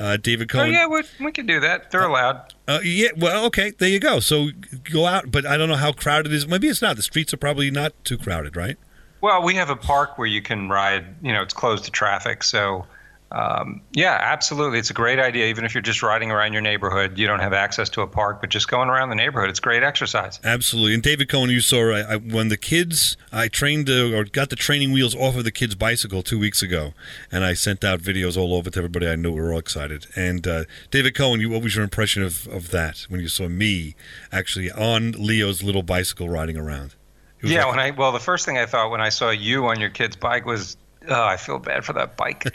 [0.00, 1.90] Uh, David Oh yeah, we, we can do that.
[1.90, 2.54] They're allowed.
[2.66, 4.18] Uh, yeah, well, okay, there you go.
[4.18, 4.48] So
[4.90, 6.48] go out, but I don't know how crowded it is.
[6.48, 6.96] Maybe it's not.
[6.96, 8.78] The streets are probably not too crowded, right?
[9.20, 11.04] Well, we have a park where you can ride.
[11.20, 12.86] You know, it's closed to traffic, so
[13.32, 15.46] um, yeah, absolutely, it's a great idea.
[15.46, 18.40] Even if you're just riding around your neighborhood, you don't have access to a park,
[18.40, 20.40] but just going around the neighborhood, it's great exercise.
[20.42, 20.94] Absolutely.
[20.94, 24.50] And David Cohen, you saw I, I, when the kids, I trained uh, or got
[24.50, 26.92] the training wheels off of the kid's bicycle two weeks ago,
[27.30, 29.32] and I sent out videos all over to everybody I knew.
[29.32, 30.06] We were all excited.
[30.16, 33.48] And uh, David Cohen, you, what was your impression of, of that when you saw
[33.48, 33.94] me
[34.32, 36.94] actually on Leo's little bicycle riding around?
[37.42, 39.80] Yeah, like- when I well, the first thing I thought when I saw you on
[39.80, 40.76] your kid's bike was,
[41.08, 42.46] oh, I feel bad for that bike.
[42.46, 42.50] uh,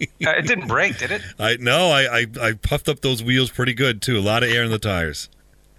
[0.20, 1.22] it didn't break, did it?
[1.38, 4.18] I no, I, I I puffed up those wheels pretty good too.
[4.18, 5.28] A lot of air in the tires.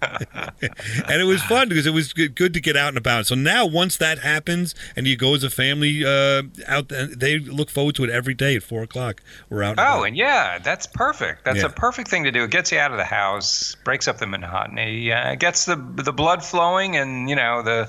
[0.00, 3.26] and it was fun because it was good to get out and about.
[3.26, 7.68] So now, once that happens, and you go as a family uh, out, they look
[7.68, 9.20] forward to it every day at four o'clock.
[9.50, 9.70] We're out.
[9.70, 10.02] and Oh, about.
[10.04, 11.44] and yeah, that's perfect.
[11.44, 11.66] That's Yeah.
[11.66, 12.44] a perfect thing to do.
[12.44, 16.12] It gets you out of the house, breaks up the monotony, uh, gets the the
[16.12, 17.88] blood flowing, and you know the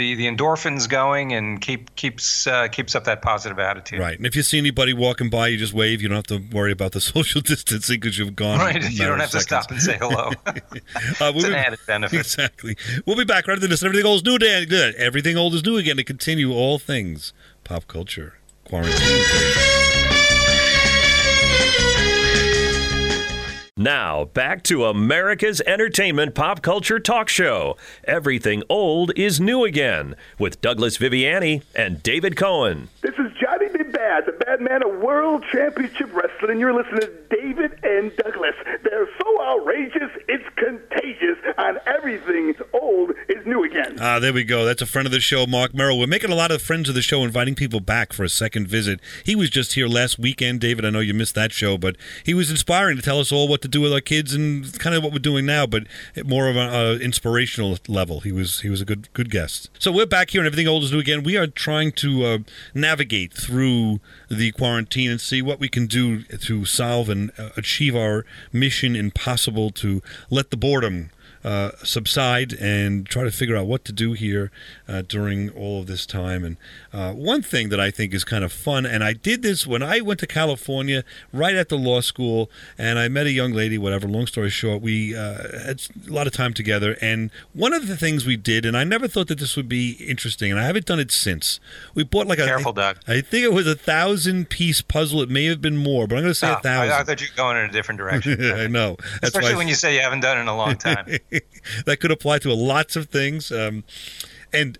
[0.00, 4.00] the, the endorphins going, and keep keeps uh, keeps up that positive attitude.
[4.00, 6.00] Right, and if you see anybody walking by, you just wave.
[6.00, 8.58] You don't have to worry about the social distancing because you've gone.
[8.58, 10.30] Right, you don't have to stop and say hello.
[11.20, 12.20] Uh, it's we'll an be- added benefit.
[12.20, 12.76] Exactly.
[13.04, 13.82] We'll be back right after this.
[13.82, 14.66] Everything old is new again.
[14.68, 14.94] Good.
[14.94, 17.32] Everything old is new again to continue all things
[17.64, 18.34] pop culture
[18.64, 19.79] quarantine.
[23.80, 27.78] Now, back to America's entertainment pop culture talk show.
[28.04, 32.90] Everything old is new again with Douglas Viviani and David Cohen.
[33.00, 33.78] This is Johnny B.
[33.84, 38.54] Badd, the bad man of World Championship Wrestling, and you're listening to David and Douglas.
[38.84, 43.96] They're so outrageous, it's contagious, and everything old is new again.
[43.98, 44.66] Ah, there we go.
[44.66, 45.96] That's a friend of the show, Marc Mero.
[45.96, 48.68] We're making a lot of friends of the show, inviting people back for a second
[48.68, 49.00] visit.
[49.24, 50.84] He was just here last weekend, David.
[50.84, 53.62] I know you missed that show, but he was inspiring to tell us all what
[53.62, 55.84] to do with our kids and kind of what we're doing now, but
[56.24, 58.20] more of an inspirational level.
[58.20, 59.70] He was he was a good good guest.
[59.78, 61.22] So we're back here, and everything old is new again.
[61.22, 62.38] We are trying to uh,
[62.74, 67.96] navigate through the quarantine and see what we can do to solve and uh, achieve
[67.96, 71.10] our mission impossible to let the boredom
[71.42, 74.50] uh, subside and try to figure out what to do here
[74.88, 76.44] uh, during all of this time.
[76.44, 76.56] And
[76.92, 79.82] uh, one thing that I think is kind of fun, and I did this when
[79.82, 83.78] I went to California right at the law school, and I met a young lady.
[83.78, 84.06] Whatever.
[84.08, 87.96] Long story short, we uh, had a lot of time together, and one of the
[87.96, 90.86] things we did, and I never thought that this would be interesting, and I haven't
[90.86, 91.60] done it since.
[91.94, 92.98] We bought like a Careful, Doug.
[93.08, 95.22] I think it was a thousand piece puzzle.
[95.22, 96.92] It may have been more, but I'm going to say Oh, a thousand.
[96.92, 98.42] I, I thought you were going in a different direction.
[98.52, 98.96] I know.
[99.20, 101.06] That's Especially why when you say you haven't done it in a long time.
[101.86, 103.50] that could apply to lots of things.
[103.50, 103.84] Um,
[104.52, 104.78] and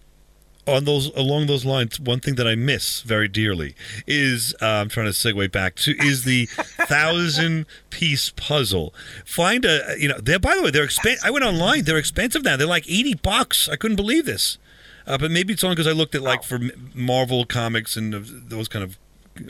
[0.67, 3.75] on those along those lines, one thing that I miss very dearly
[4.07, 6.47] is uh, I'm trying to segue back to is the
[6.87, 8.95] thousand piece puzzle.
[9.25, 11.25] Find a you know they're by the way they're expensive.
[11.25, 11.85] I went online.
[11.85, 12.57] They're expensive now.
[12.57, 13.69] They're like eighty bucks.
[13.69, 14.59] I couldn't believe this.
[15.07, 16.61] Uh, but maybe it's only because I looked at like for
[16.95, 18.99] Marvel comics and those kind of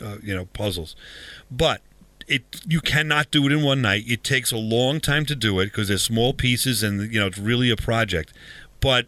[0.01, 0.95] uh, you know puzzles.
[1.51, 1.81] But
[2.27, 4.03] it you cannot do it in one night.
[4.07, 7.27] It takes a long time to do it because there's small pieces and you know
[7.27, 8.33] it's really a project.
[8.79, 9.07] But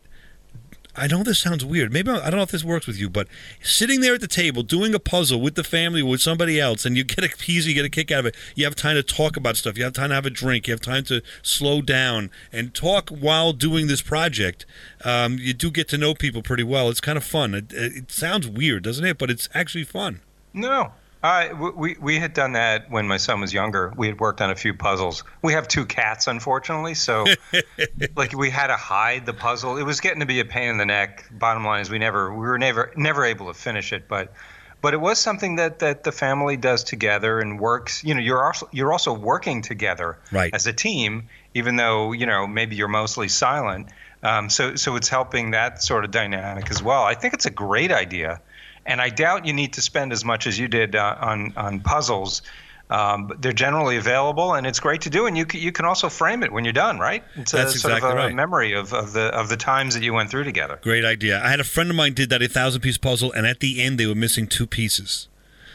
[0.95, 1.91] I know this sounds weird.
[1.91, 3.27] Maybe I don't know if this works with you, but
[3.63, 6.85] sitting there at the table doing a puzzle with the family or with somebody else,
[6.85, 8.35] and you get a piece, you get a kick out of it.
[8.55, 9.75] You have time to talk about stuff.
[9.75, 10.67] You have time to have a drink.
[10.67, 14.67] You have time to slow down and talk while doing this project.
[15.03, 16.89] Um, you do get to know people pretty well.
[16.89, 17.55] It's kind of fun.
[17.55, 19.17] It, it sounds weird, doesn't it?
[19.17, 20.21] But it's actually fun.
[20.53, 20.91] No,
[21.23, 23.93] I we we had done that when my son was younger.
[23.95, 25.23] We had worked on a few puzzles.
[25.41, 27.25] We have two cats, unfortunately, so
[28.17, 29.77] like we had to hide the puzzle.
[29.77, 31.25] It was getting to be a pain in the neck.
[31.31, 34.33] Bottom line is we never we were never never able to finish it, but
[34.81, 38.03] but it was something that that the family does together and works.
[38.03, 40.53] You know, you're also you're also working together right.
[40.53, 43.87] as a team, even though you know maybe you're mostly silent.
[44.23, 47.03] Um, so so it's helping that sort of dynamic as well.
[47.03, 48.41] I think it's a great idea
[48.85, 51.79] and I doubt you need to spend as much as you did uh, on on
[51.79, 52.41] puzzles.
[52.89, 55.25] Um, but they're generally available, and it's great to do.
[55.25, 57.23] And you can, you can also frame it when you're done, right?
[57.35, 58.35] It's a That's sort exactly of a right.
[58.35, 60.77] memory of, of the of the times that you went through together.
[60.81, 61.41] Great idea.
[61.43, 63.81] I had a friend of mine did that a thousand piece puzzle, and at the
[63.81, 65.27] end they were missing two pieces.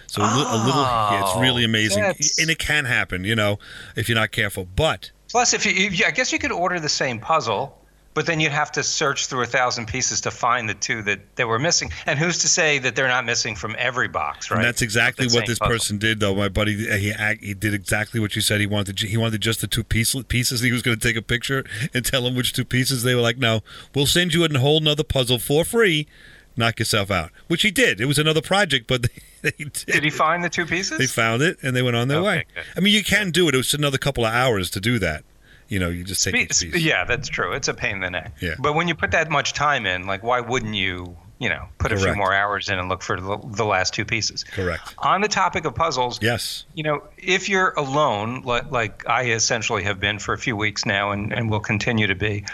[0.06, 3.58] So a, li- a little, yeah, it's really amazing, and it can happen, you know,
[3.96, 4.66] if you're not careful.
[4.76, 7.78] But Plus, if you, if you, I guess you could order the same puzzle,
[8.18, 11.20] but then you'd have to search through a thousand pieces to find the two that,
[11.36, 11.92] that were missing.
[12.04, 14.56] And who's to say that they're not missing from every box, right?
[14.56, 15.72] And that's exactly That what this puzzle.
[15.72, 16.34] person did, though.
[16.34, 18.58] My buddy, uh, he he did exactly what you said.
[18.60, 20.62] He wanted he wanted just the two piece, pieces.
[20.62, 23.04] He was going to take a picture and tell them which two pieces.
[23.04, 23.60] They were like, "No,
[23.94, 26.08] we'll send you a whole nother puzzle for free.
[26.56, 28.00] Knock yourself out." Which he did.
[28.00, 29.02] It was another project, but
[29.42, 29.84] they, they did.
[29.86, 30.98] Did he find the two pieces?
[30.98, 32.44] They found it and they went on their Okay, way.
[32.52, 32.64] good.
[32.76, 33.54] I mean, you can do it.
[33.54, 35.22] It was another couple of hours to do that.
[35.68, 36.82] You know, you just take each piece.
[36.82, 37.52] Yeah, that's true.
[37.52, 38.32] It's a pain in the neck.
[38.40, 38.54] Yeah.
[38.58, 41.92] But when you put that much time in, like, why wouldn't you, you know, put
[41.92, 44.44] a few more hours in and look for the, the last two pieces?
[44.44, 44.94] Correct.
[44.98, 46.64] On the topic of puzzles, Yes.
[46.74, 50.86] you know, if you're alone, like, like I essentially have been for a few weeks
[50.86, 52.44] now, and, and will continue to be,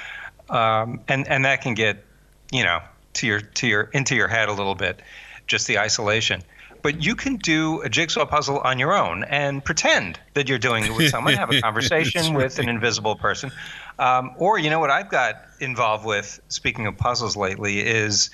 [0.50, 2.05] um, and and that can get,
[2.50, 2.81] you know,
[3.14, 5.00] to your to your into your head a little bit,
[5.46, 6.42] just the isolation.
[6.85, 10.85] But you can do a jigsaw puzzle on your own and pretend that you're doing
[10.85, 13.51] it with someone, have a conversation with an invisible person.
[13.99, 18.29] Um, or, you know, what I've got involved with, speaking of puzzles lately, is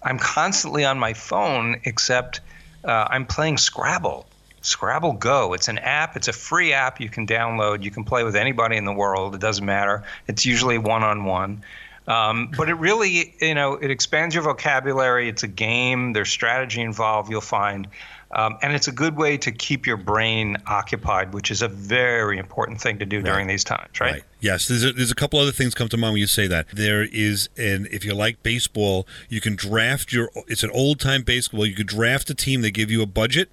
[0.00, 2.40] I'm constantly on my phone, except
[2.84, 4.28] uh, I'm playing Scrabble.
[4.60, 5.52] Scrabble Go.
[5.52, 6.14] It's an app.
[6.14, 7.82] It's a free app you can download.
[7.82, 9.34] You can play with anybody in the world.
[9.34, 10.04] It doesn't matter.
[10.28, 11.64] It's usually one on one.
[12.08, 15.28] Um, but it really, you know, it expands your vocabulary.
[15.28, 16.14] It's a game.
[16.14, 17.30] There's strategy involved.
[17.30, 17.86] You'll find,
[18.30, 22.38] um, and it's a good way to keep your brain occupied, which is a very
[22.38, 24.22] important thing to do during these times, right?
[24.40, 26.66] Yes, there's a, there's a couple other things come to mind when you say that.
[26.72, 30.30] There is an if you like baseball, you can draft your.
[30.46, 31.66] It's an old time baseball.
[31.66, 32.62] You could draft a team.
[32.62, 33.50] They give you a budget,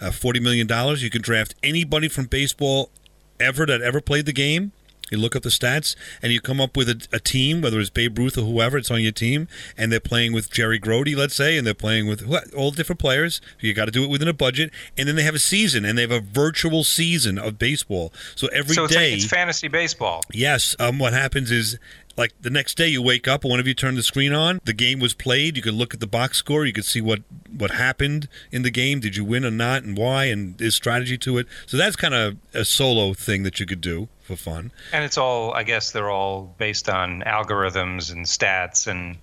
[0.00, 1.00] uh, forty million dollars.
[1.00, 2.90] You can draft anybody from baseball
[3.38, 4.72] ever that ever played the game.
[5.10, 7.90] You look up the stats and you come up with a, a team, whether it's
[7.90, 11.34] Babe Ruth or whoever, it's on your team, and they're playing with Jerry Grody, let's
[11.34, 13.40] say, and they're playing with all different players.
[13.60, 15.98] You got to do it within a budget, and then they have a season, and
[15.98, 18.12] they have a virtual season of baseball.
[18.34, 20.22] So every day, so it's, like, it's fantasy baseball.
[20.32, 20.74] Yes.
[20.78, 21.78] Um, what happens is,
[22.16, 24.60] like the next day, you wake up and one of you turn the screen on.
[24.64, 25.56] The game was played.
[25.56, 26.64] You could look at the box score.
[26.64, 27.22] You could see what
[27.56, 29.00] what happened in the game.
[29.00, 30.26] Did you win or not, and why?
[30.26, 31.48] And there's strategy to it.
[31.66, 34.72] So that's kind of a solo thing that you could do for fun.
[34.92, 39.18] And it's all, I guess, they're all based on algorithms and stats and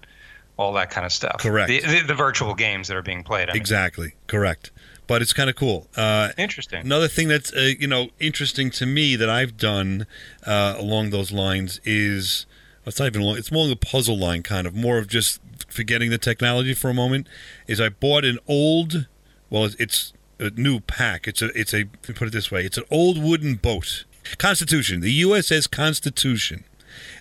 [0.57, 1.37] all that kind of stuff.
[1.39, 1.67] Correct.
[1.67, 3.49] The, the, the virtual games that are being played.
[3.49, 3.61] I mean.
[3.61, 4.13] Exactly.
[4.27, 4.71] Correct.
[5.07, 5.87] But it's kind of cool.
[5.97, 6.81] Uh, Interesting.
[6.81, 10.05] Another thing that's uh, you know interesting to me that I've done
[10.45, 12.45] uh, along those lines is
[12.85, 15.41] it's not even long, it's more of a puzzle line kind of more of just
[15.67, 17.27] forgetting the technology for a moment.
[17.67, 19.07] Is I bought an old,
[19.49, 21.27] well, it's a new pack.
[21.27, 22.63] It's a it's a put it this way.
[22.63, 24.05] It's an old wooden boat.
[24.38, 26.63] Constitution, the USS Constitution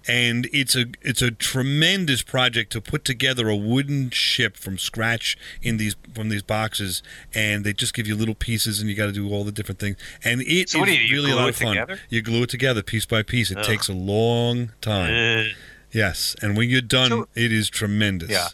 [0.08, 5.36] and it's a it's a tremendous project to put together a wooden ship from scratch
[5.62, 7.02] in these from these boxes
[7.34, 9.78] and they just give you little pieces and you got to do all the different
[9.78, 10.98] things and it is So do you?
[11.04, 12.00] You really a lot of fun together?
[12.08, 13.64] you glue it together piece by piece it Ugh.
[13.64, 15.46] takes a long time Ugh.
[15.92, 18.48] yes and when you're done it is tremendous Yeah.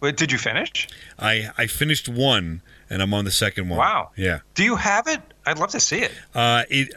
[0.00, 0.86] Wait, did you finish?
[1.18, 4.10] I I finished one and I'm on the second one Wow.
[4.16, 5.20] yeah Do you have it?
[5.46, 6.12] I'd love to see it.
[6.34, 6.92] uh, it,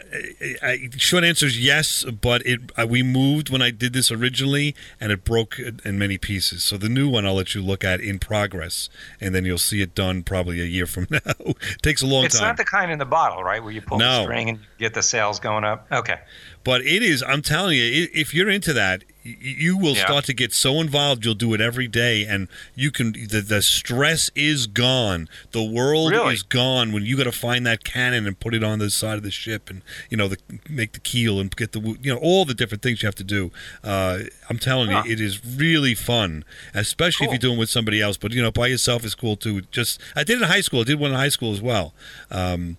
[0.61, 4.11] I, I, short answer is yes, but it uh, we moved when I did this
[4.11, 6.63] originally, and it broke in many pieces.
[6.63, 8.89] So the new one I'll let you look at in progress,
[9.21, 11.19] and then you'll see it done probably a year from now.
[11.39, 13.63] it takes a long it's time, It's not the kind in the bottle, right?
[13.63, 14.23] Where you pull the No.
[14.23, 15.87] string and get the sales going up.
[15.91, 16.19] Okay.
[16.63, 17.23] but it is.
[17.23, 20.03] I'm telling you, if you're into that, You will Yeah.
[20.05, 23.13] start to get so involved, you'll do it every day, and you can.
[23.13, 25.29] The, the stress is gone.
[25.51, 26.33] The world Really?
[26.33, 29.15] is gone when you got to find that cannon and put it on the side
[29.17, 30.37] of the ship, and you know, the,
[30.69, 33.23] make the keel and get the you know all the different things you have to
[33.23, 33.49] do.
[33.83, 35.03] Uh, I'm telling Huh.
[35.05, 38.17] you, it is really fun, especially if you're doing it with somebody else.
[38.17, 39.61] But you know, by yourself is cool too.
[39.71, 40.81] Just I did it in high school.
[40.81, 41.93] I did one in high school as well.
[42.29, 42.75] Um,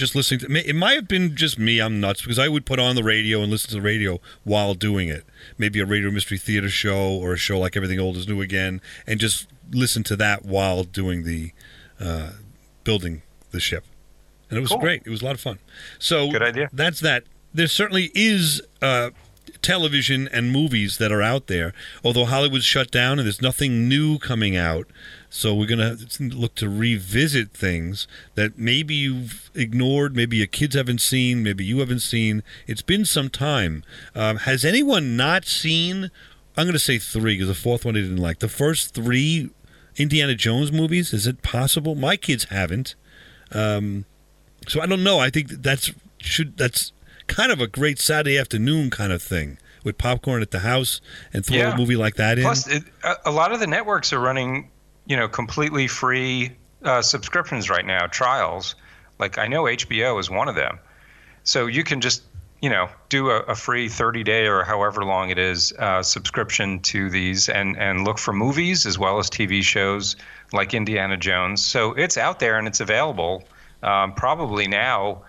[0.00, 2.78] just listening to it might have been just me i'm nuts because i would put
[2.80, 5.24] on the radio and listen to the radio while doing it.
[5.58, 8.80] Maybe a radio mystery theater show or a show like everything old is new again
[9.06, 11.52] and just listen to that while doing the
[12.00, 12.32] uh,
[12.82, 13.84] building the ship.
[14.48, 14.78] And it was Cool.
[14.80, 15.02] great.
[15.06, 15.58] It was a lot of fun.
[16.00, 16.68] So Good idea.
[16.72, 17.22] that's that.
[17.54, 19.10] There certainly is uh,
[19.62, 21.72] television and movies that are out there
[22.04, 24.86] although hollywood's shut down and there's nothing new coming out
[25.32, 30.74] so we're going to look to revisit things that maybe you've ignored, maybe your kids
[30.74, 32.42] haven't seen, maybe you haven't seen.
[32.66, 33.84] It's been some time.
[34.14, 36.10] Um, has anyone not seen?
[36.56, 38.40] I'm going to say three because the fourth one I didn't like.
[38.40, 39.50] The first three
[39.96, 41.12] Indiana Jones movies.
[41.12, 41.94] Is it possible?
[41.94, 42.94] My kids haven't.
[43.52, 44.04] Um,
[44.68, 45.18] so I don't know.
[45.20, 46.92] I think that's should that's
[47.28, 51.00] kind of a great Saturday afternoon kind of thing with popcorn at the house
[51.32, 51.74] and throw Yeah.
[51.74, 52.44] a movie like that in.
[52.44, 54.69] Plus, it, a, a lot of the networks are running,
[55.10, 56.52] you know, completely free
[56.84, 58.76] uh, subscriptions right now, trials.
[59.18, 60.78] Like I know HBO is one of them,
[61.42, 62.22] so you can just,
[62.62, 66.78] you know, do a, a free 30 day or however long it is uh, subscription
[66.82, 70.14] to these and and look for movies as well as TV shows
[70.52, 71.60] like Indiana Jones.
[71.60, 73.42] So it's out there and it's available.
[73.82, 75.24] Um, probably now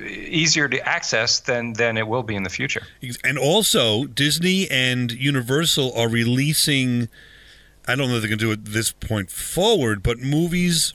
[0.00, 2.86] easier to access than than it will be in the future.
[3.22, 7.10] And also, Disney and Universal are releasing.
[7.86, 10.94] I don't know if they can do it this point forward, but movies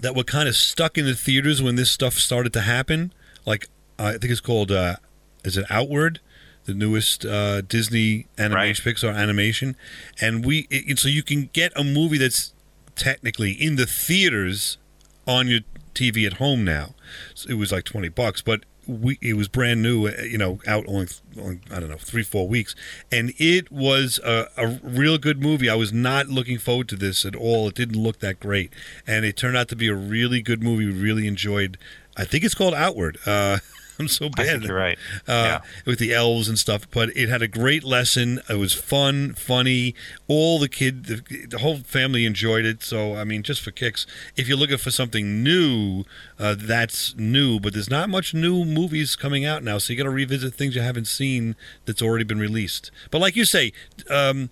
[0.00, 3.12] that were kind of stuck in the theaters when this stuff started to happen.
[3.46, 4.96] Like I think it's called, uh,
[5.44, 6.20] is it Outward,
[6.64, 9.76] the newest uh, Disney animation, Pixar animation,
[10.20, 12.52] and we it, and so you can get a movie that's
[12.94, 14.78] technically in the theaters
[15.26, 15.60] on your
[15.94, 16.94] TV at home now.
[17.34, 20.60] So it was like twenty bucks, but we it was brand new, uh, you know,
[20.66, 21.08] out only,
[21.40, 22.74] only I don't know three four weeks,
[23.10, 25.68] and it was a, a real good movie.
[25.68, 27.68] I was not looking forward to this at all.
[27.68, 28.72] It didn't look that great,
[29.06, 30.86] and it turned out to be a really good movie.
[30.86, 31.78] We really enjoyed.
[32.16, 33.18] I think it's called Outward.
[33.24, 33.58] Uh,
[34.02, 34.64] I'm so bad.
[34.64, 34.98] You're right.
[35.26, 38.40] Uh, With the elves and stuff, but it had a great lesson.
[38.48, 39.94] It was fun, funny.
[40.28, 42.82] All the kid, the, the whole family enjoyed it.
[42.82, 46.04] So I mean, just for kicks, if you're looking for something new,
[46.38, 47.60] uh, that's new.
[47.60, 50.74] But there's not much new movies coming out now, so you got to revisit things
[50.74, 52.90] you haven't seen that's already been released.
[53.10, 53.72] But like you say,
[54.10, 54.50] um,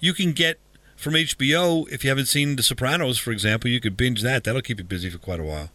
[0.00, 0.58] you can get
[0.96, 3.70] from HBO if you haven't seen The Sopranos, for example.
[3.70, 4.44] You could binge that.
[4.44, 5.70] That'll keep you busy for quite a while.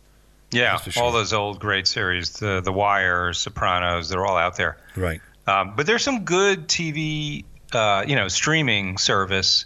[0.54, 1.04] Yeah, sure.
[1.04, 4.78] all those old great series, the The Wire, Sopranos, they're all out there.
[4.96, 5.22] Right.
[5.48, 9.66] Um, but there's some good TV, uh, you know, streaming service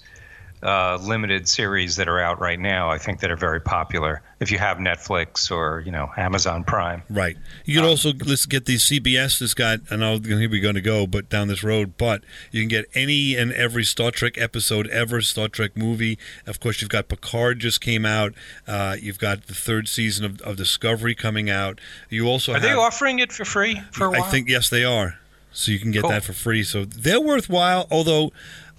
[0.68, 2.90] uh, limited series that are out right now.
[2.90, 4.22] I think that are very popular.
[4.42, 7.38] If you have Netflix or you know Amazon Prime, Right.
[7.64, 9.80] You can also let's get these CBS has got.
[9.90, 11.94] I know here we're going to go, but down this road.
[11.98, 16.20] But you can get any and every Star Trek episode ever, Star Trek movie.
[16.46, 18.34] Of course, you've got Picard just came out.
[18.68, 21.80] Uh, you've got the third season of, of Discovery coming out.
[22.10, 24.24] You also are have, they offering it for free for a while?
[24.24, 25.18] I think yes, they are.
[25.54, 26.12] So you can get Cool.
[26.12, 26.64] that for free.
[26.64, 27.88] So they're worthwhile.
[27.90, 28.34] Although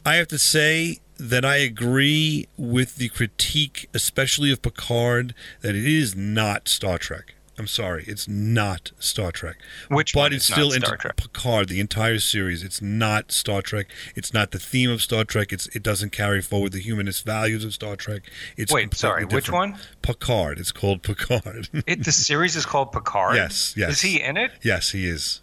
[0.05, 5.87] I have to say that I agree with the critique, especially of Picard, that it
[5.87, 7.35] is not Star Trek.
[7.59, 9.57] I'm sorry, it's not Star Trek.
[9.88, 11.16] Which but one it's is still Star Trek?
[11.16, 12.62] Picard, the entire series.
[12.62, 13.88] It's not Star Trek.
[14.14, 15.52] It's not the theme of Star Trek.
[15.52, 18.22] It's it doesn't carry forward the humanist values of Star Trek.
[18.57, 19.76] It's Wait, sorry, which one?
[20.02, 20.61] Picard.
[20.61, 21.68] It's called Picard.
[21.85, 23.35] It, the series is called Picard.
[23.38, 23.90] Yes, yes.
[23.90, 24.52] Is he in it?
[24.62, 25.40] yes, he is.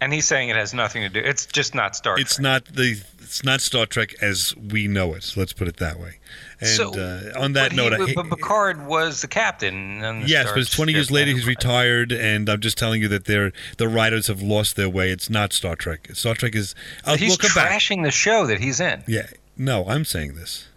[0.00, 1.20] And he's saying it has nothing to do.
[1.20, 2.24] It's just not Star Trek.
[2.24, 5.34] It's not the it's not Star Trek as we know it.
[5.36, 6.18] Let's put it that way.
[6.60, 10.24] And so, uh, on that note, he, I, but Picard was the captain.
[10.26, 11.32] yes, Star but it's 20 years later.
[11.32, 15.10] He's retired, and I'm just telling you that they're the writers have lost their way.
[15.10, 16.08] It's not Star Trek.
[16.14, 16.74] Star Trek is.
[17.04, 17.70] I'll, He's we'll come back.
[17.70, 19.04] trashing the show that he's in.
[19.06, 20.68] Yeah, no, I'm saying this.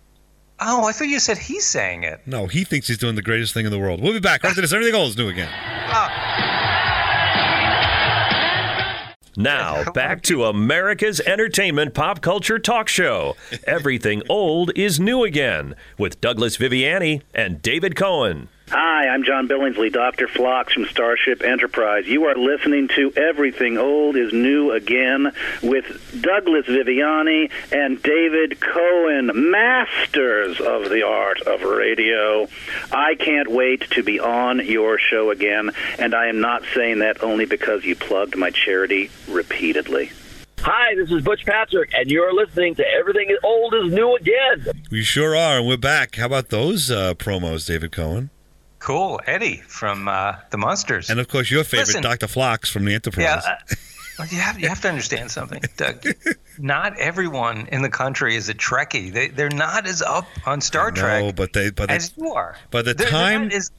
[0.59, 2.21] Oh, I thought you said he's saying it.
[2.27, 3.99] No, he thinks he's doing the greatest thing in the world.
[4.01, 4.71] We'll be back after this.
[4.71, 5.49] Everything old is new again.
[9.37, 13.35] Now, back to America's entertainment pop culture talk show.
[13.65, 18.49] Everything old is new again with Douglas Viviani and David Cohen.
[18.73, 20.29] Hi, I'm John Billingsley, Dr.
[20.29, 22.07] Phlox from Starship Enterprise.
[22.07, 29.51] You are listening to Everything Old is New Again with Douglas Viviani and David Cohen,
[29.51, 32.47] masters of the art of radio.
[32.93, 37.21] I can't wait to be on your show again, and I am not saying that
[37.21, 40.13] only because you plugged my charity repeatedly.
[40.59, 44.83] Hi, this is Butch Patrick, and you're listening to Everything Old is New Again.
[44.89, 46.15] We sure are, and we're back.
[46.15, 48.29] How about those uh, promos, David Cohen?
[48.81, 51.09] Cool, Eddie from uh, the Munsters.
[51.09, 52.01] And of course, your favorite, Listen.
[52.03, 52.27] Dr.
[52.27, 53.23] Phlox from the Enterprise.
[53.23, 53.75] Yeah, uh,
[54.19, 56.03] well, you have you have to understand something, Doug.
[56.57, 59.13] Not everyone in the country is a Trekkie.
[59.13, 62.57] They they're not as up on Star Trek no, but they, but as you are.
[62.71, 63.71] by the They're- they're time- as-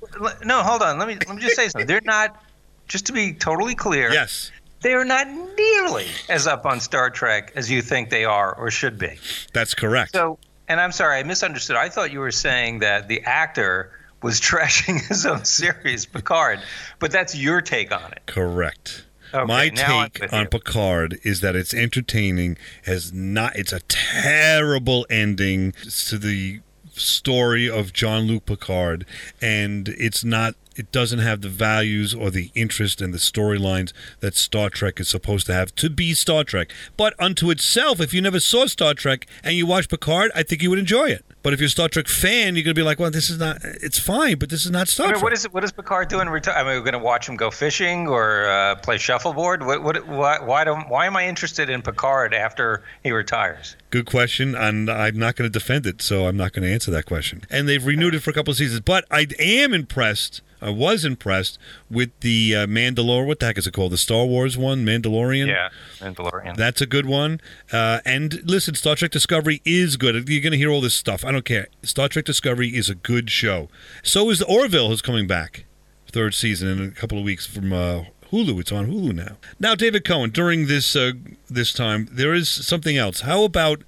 [0.44, 0.98] no, hold on.
[0.98, 1.86] Let me let me just say something.
[1.86, 2.42] They're not.
[2.88, 4.12] Just to be totally clear.
[4.12, 4.50] Yes.
[4.82, 8.70] They are not nearly as up on Star Trek as you think they are or
[8.70, 9.18] should be.
[9.52, 10.12] that's correct.
[10.12, 10.38] So,
[10.68, 11.76] and I'm sorry, I misunderstood.
[11.76, 13.92] I thought you were saying that the actor
[14.22, 16.60] was trashing his own series, Picard,
[16.98, 18.22] but that's your take on it.
[18.26, 19.04] Correct.
[19.34, 20.46] Okay, My take on.
[20.48, 22.58] Picard is that it's entertaining.
[22.84, 23.56] Has not.
[23.56, 25.72] It's a terrible ending
[26.08, 26.60] to the
[26.92, 29.06] story of John Luc Picard,
[29.40, 30.54] and it's not.
[30.76, 35.08] It doesn't have the values or the interest and the storylines that Star Trek is
[35.08, 36.72] supposed to have to be Star Trek.
[36.96, 40.62] But unto itself, if you never saw Star Trek and you watch Picard, I think
[40.62, 41.24] you would enjoy it.
[41.42, 43.58] But if you're a Star Trek fan, you're gonna be like, "Well, this is not.
[43.62, 46.08] It's fine, but this is not Star I mean, Trek." what is what is Picard
[46.08, 46.22] doing?
[46.22, 49.64] in Reti- I mean, we're going to watch him go fishing or uh, play shuffleboard.
[49.64, 53.76] What, what, why, why don't why am I interested in Picard after he retires?
[53.90, 56.90] Good question, and I'm not going to defend it, so I'm not going to answer
[56.92, 57.42] that question.
[57.50, 60.40] And they've renewed it for a couple of seasons, but I am impressed.
[60.62, 61.58] I was impressed
[61.90, 63.26] with the uh, Mandalorian.
[63.26, 63.92] What the heck is it called?
[63.92, 65.48] The Star Wars one, Mandalorian.
[65.48, 66.56] Yeah, Mandalorian.
[66.56, 67.40] That's a good one.
[67.72, 70.14] Uh, and listen, Star Trek Discovery is good.
[70.28, 71.24] You're going to hear all this stuff.
[71.24, 71.66] I don't care.
[71.82, 73.68] Star Trek Discovery is a good show.
[74.02, 75.64] So is the Orville, who's coming back,
[76.12, 78.60] third season in a couple of weeks from uh, Hulu.
[78.60, 79.36] It's on Hulu now.
[79.58, 81.12] Now, David Cohen, during this uh,
[81.50, 83.22] this time, there is something else.
[83.22, 83.82] How about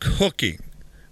[0.00, 0.60] cooking?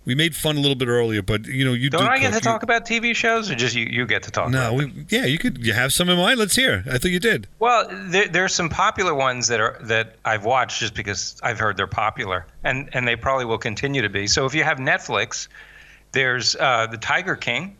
[0.06, 2.32] We made fun a little bit earlier, but you know, you Don't do I get
[2.32, 4.50] to talk about TV shows, or just you, you get to talk?
[4.50, 5.66] No, we, yeah, you could.
[5.66, 6.38] You have some in mind.
[6.38, 6.84] Let's hear.
[6.88, 7.48] I think you did.
[7.58, 11.76] Well, there, there's some popular ones that are that I've watched just because I've heard
[11.76, 14.28] they're popular, and and they probably will continue to be.
[14.28, 15.48] So if you have Netflix,
[16.12, 17.76] there's uh, the Tiger King,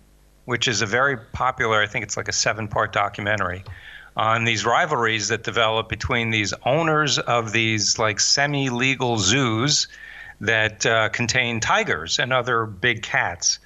[0.46, 1.80] which is a very popular.
[1.80, 3.62] I think it's like a seven-part documentary
[4.16, 9.86] on these rivalries that develop between these owners of these like semi-legal zoos
[10.40, 13.58] that uh, contain tigers and other big cats.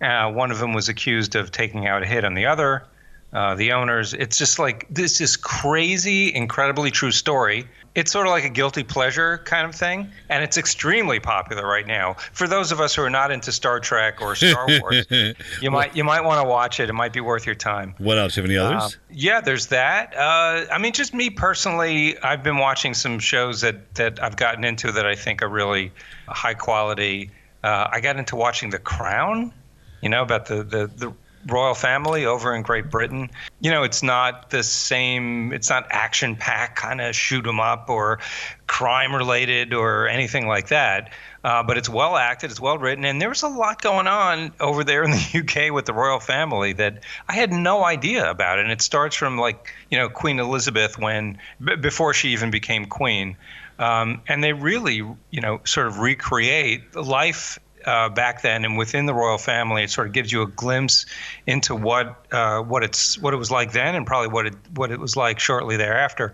[0.00, 2.84] Uh, one of them was accused of taking out a hit on the other.
[3.32, 4.12] Uh, the owners.
[4.12, 7.66] It's just like this is crazy, incredibly true story.
[7.94, 11.86] It's sort of like a guilty pleasure kind of thing, and it's extremely popular right
[11.86, 12.14] now.
[12.32, 15.06] For those of us who are not into Star Trek or Star Wars,
[15.60, 16.88] you might you might want to watch it.
[16.88, 17.94] It might be worth your time.
[17.98, 18.36] What else?
[18.36, 18.94] You have any others?
[18.94, 20.16] Uh, yeah, there's that.
[20.16, 24.64] Uh, I mean, just me personally, I've been watching some shows that, that I've gotten
[24.64, 25.92] into that I think are really
[26.28, 27.30] high quality.
[27.62, 29.52] Uh, I got into watching The Crown,
[30.00, 31.12] you know, about the, the, the
[31.46, 33.30] royal family over in Great Britain.
[33.60, 37.88] You know, it's not the same, it's not action packed kind of shoot 'em up
[37.88, 38.20] or
[38.66, 41.12] crime related or anything like that.
[41.44, 44.84] Uh, but it's well acted, it's well written, and there's a lot going on over
[44.84, 48.60] there in the UK with the royal family that I had no idea about.
[48.60, 52.86] And it starts from like you know Queen Elizabeth when b- before she even became
[52.86, 53.36] queen,
[53.80, 59.06] um, and they really you know sort of recreate life uh, back then and within
[59.06, 59.82] the royal family.
[59.82, 61.06] It sort of gives you a glimpse
[61.46, 64.90] into what uh, what it's what it was like then and probably what it what
[64.90, 66.32] it was like shortly thereafter.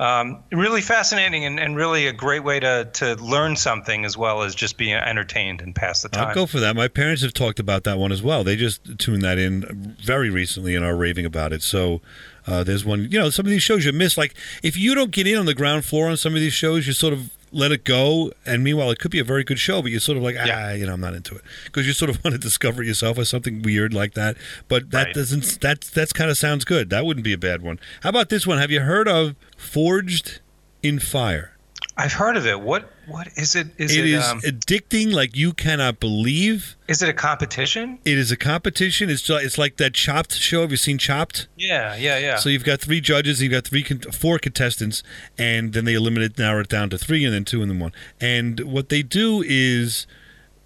[0.00, 4.42] Um, really fascinating and, and really a great way to, to learn something as well
[4.42, 6.28] as just be entertained and pass the time.
[6.28, 6.74] I'll go for that.
[6.74, 8.42] My parents have talked about that one as well.
[8.42, 11.62] They just tuned that in very recently and are raving about it.
[11.62, 12.00] So
[12.44, 14.18] uh, there's one, you know, some of these shows you miss.
[14.18, 14.34] Like
[14.64, 16.92] if you don't get in on the ground floor on some of these shows, you
[16.92, 18.32] sort of let it go.
[18.44, 20.72] And meanwhile, it could be a very good show, but you're sort of like, ah,
[20.72, 23.28] you know, I'm not into it because you sort of want to discover yourself as
[23.28, 24.36] something weird like that.
[24.68, 25.14] But that Right.
[25.14, 25.60] doesn't.
[25.60, 26.90] That that's kind of sounds good.
[26.90, 27.78] That wouldn't be a bad one.
[28.02, 28.58] How about this one?
[28.58, 30.40] Have you heard of Forged
[30.82, 31.56] in Fire?
[31.96, 32.60] I've heard of it.
[32.60, 33.68] What what is it?
[33.78, 36.76] Is it it, is um, addicting like you cannot believe.
[36.88, 37.98] is it a competition?
[38.04, 39.10] It is a competition.
[39.10, 40.62] It's like, it's like that Chopped show.
[40.62, 41.48] Have you seen Chopped?
[41.56, 42.36] Yeah, yeah, yeah.
[42.36, 45.02] So you've got three judges, you've got three, con- four contestants,
[45.38, 47.92] and then they eliminate, narrow it down to three, and then two, and then one.
[48.20, 50.06] And what they do is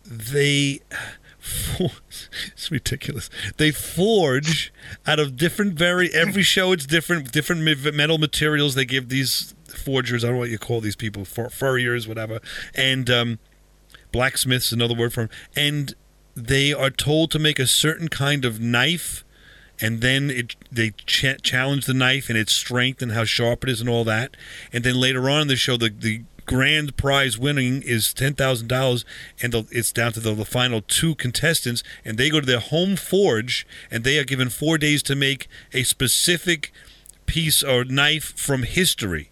[0.04, 0.80] they.
[2.52, 3.30] It's ridiculous.
[3.56, 4.72] They forge
[5.06, 6.72] out of different, very every show.
[6.72, 7.62] It's different, different
[7.94, 8.74] metal materials.
[8.74, 10.24] They give these forgers.
[10.24, 12.40] I don't know what you call these people, fur- furriers, whatever,
[12.74, 13.38] and um,
[14.12, 15.30] blacksmiths, another word for 'em.
[15.56, 15.94] And
[16.34, 19.24] they are told to make a certain kind of knife
[19.80, 23.70] and then it they ch- challenge the knife and its strength and how sharp it
[23.70, 24.36] is and all that.
[24.72, 28.68] And then later on in the show, the the grand prize winning is ten thousand
[28.68, 29.04] dollars,
[29.40, 32.60] and the, it's down to the, the final two contestants, and they go to their
[32.60, 36.72] home forge, and they are given four days to make a specific
[37.26, 39.30] piece or knife from history.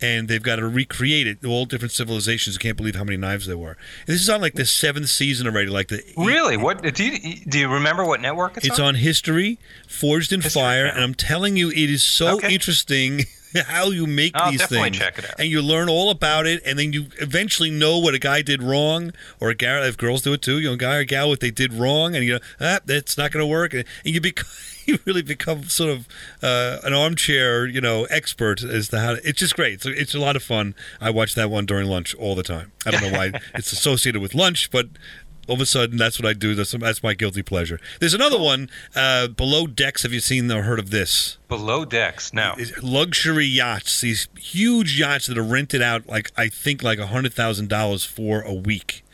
[0.00, 1.44] And they've got to recreate it.
[1.44, 2.56] All different civilizations.
[2.56, 3.72] I can't believe how many knives there were.
[4.06, 5.68] And this is on like the seventh season already.
[5.68, 6.56] Like the Really?
[6.56, 7.58] What do you do?
[7.58, 11.68] You remember what network it's, it's on History, Forged in Fire, and I'm telling you,
[11.70, 12.54] it is so Okay.
[12.54, 13.24] interesting
[13.66, 15.34] how you make I'll these things, check it out.
[15.38, 18.62] and you learn all about it, and then you eventually know what a guy did
[18.62, 19.86] wrong, or a guy.
[19.86, 22.14] If girls do it too, you know, a guy or gal what they did wrong,
[22.14, 24.46] and you know, ah, that's not going to work, and you become.
[24.86, 26.08] You really become sort of
[26.42, 29.12] uh, an armchair, you know, expert as to how.
[29.22, 29.74] It's just great.
[29.74, 30.74] It's, it's a lot of fun.
[31.00, 32.72] I watch that one during lunch all the time.
[32.86, 34.88] I don't know why it's associated with lunch, but
[35.48, 36.54] all of a sudden that's what I do.
[36.54, 37.80] That's, that's my guilty pleasure.
[37.98, 40.02] There's another one, uh, Below Decks.
[40.02, 41.38] Have you seen or heard of this?
[41.48, 42.32] Below decks.
[42.32, 42.54] No.
[42.80, 47.34] luxury yachts, these huge yachts that are rented out, like I think, like a hundred
[47.34, 49.04] thousand dollars for a week,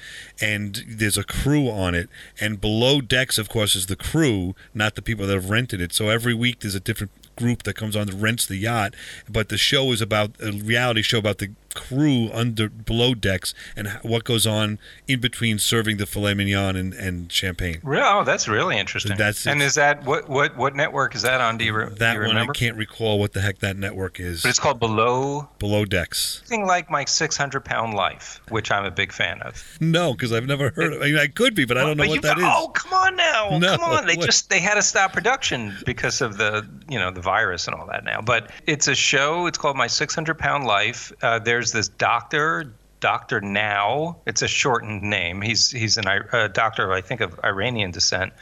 [0.40, 2.10] and there's a crew on it.
[2.38, 5.94] And below decks, of course, is the crew, not the people that have rented it.
[5.94, 8.94] So every week there's a different group that comes on that rents the yacht.
[9.28, 13.88] But the show is about a reality show about the crew under below decks and
[14.02, 17.78] what goes on in between serving the filet mignon and, and champagne.
[17.84, 19.16] Re- Oh, that's really interesting.
[19.16, 21.58] That's- and is that what what what network is that on?
[21.58, 22.36] Do you, re- do That you one?
[22.36, 24.42] I can't recall what the heck that network is.
[24.42, 25.48] But it's called Below.
[25.58, 26.38] Below decks.
[26.46, 29.76] Something like my 600 pound life, which I'm a big fan of.
[29.80, 31.02] No, because I've never heard of.
[31.02, 32.44] I mean, I could be, but I don't know what that is.
[32.46, 33.58] Oh, come on now.
[33.58, 34.06] No, come on.
[34.06, 34.26] They what?
[34.26, 37.86] just they had to stop production because of the you know the virus and all
[37.86, 38.20] that now.
[38.20, 39.46] But it's a show.
[39.46, 41.12] It's called My 600 Pound Life.
[41.22, 42.72] Uh, there's this doctor.
[43.00, 43.40] Dr.
[43.42, 45.42] Now, it's a shortened name.
[45.42, 48.32] He's he's an uh, doctor, I think, of Iranian descent.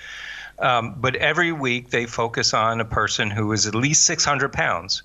[0.58, 5.02] Um, but every week they focus on a person who is at least 600 pounds,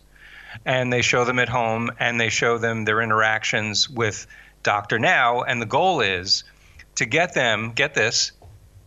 [0.66, 4.28] and they show them at home and they show them their interactions with
[4.64, 5.00] Dr.
[5.00, 5.42] Now.
[5.42, 6.44] And the goal is
[6.96, 8.32] to get them, get this,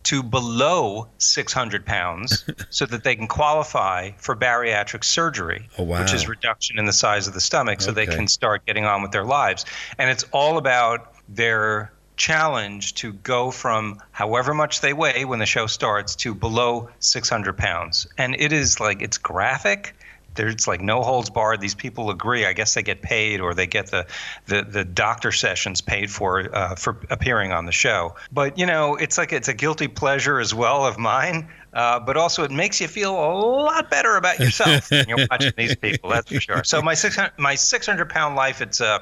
[0.03, 6.01] to below 600 pounds so that they can qualify for bariatric surgery, Oh, wow.
[6.01, 9.01] which is reduction in the size of the stomach, so they can start getting on
[9.01, 9.65] with their lives.
[9.97, 15.45] And it's all about their challenge to go from however much they weigh when the
[15.45, 18.05] show starts to below 600 pounds.
[18.17, 19.95] And it is like, it's graphic.
[20.35, 21.61] There's like no holds barred.
[21.61, 22.45] These people agree.
[22.45, 24.05] I guess they get paid, or they get the
[24.47, 28.15] the, the doctor sessions paid for uh, for appearing on the show.
[28.31, 31.49] But you know, it's like it's a guilty pleasure as well of mine.
[31.73, 35.53] Uh, but also, it makes you feel a lot better about yourself when you're watching
[35.57, 36.09] these people.
[36.09, 36.63] That's for sure.
[36.63, 38.99] So my six hundred my six hundred pound life, it's uh,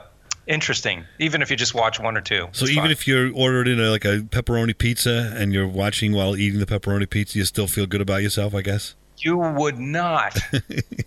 [0.47, 2.47] interesting, even if you just watch one or two.
[2.53, 2.91] So even fine.
[2.91, 7.09] if you're ordering a, like a pepperoni pizza and you're watching while eating the pepperoni
[7.09, 8.95] pizza, you still feel good about yourself, I guess.
[9.23, 10.37] You would not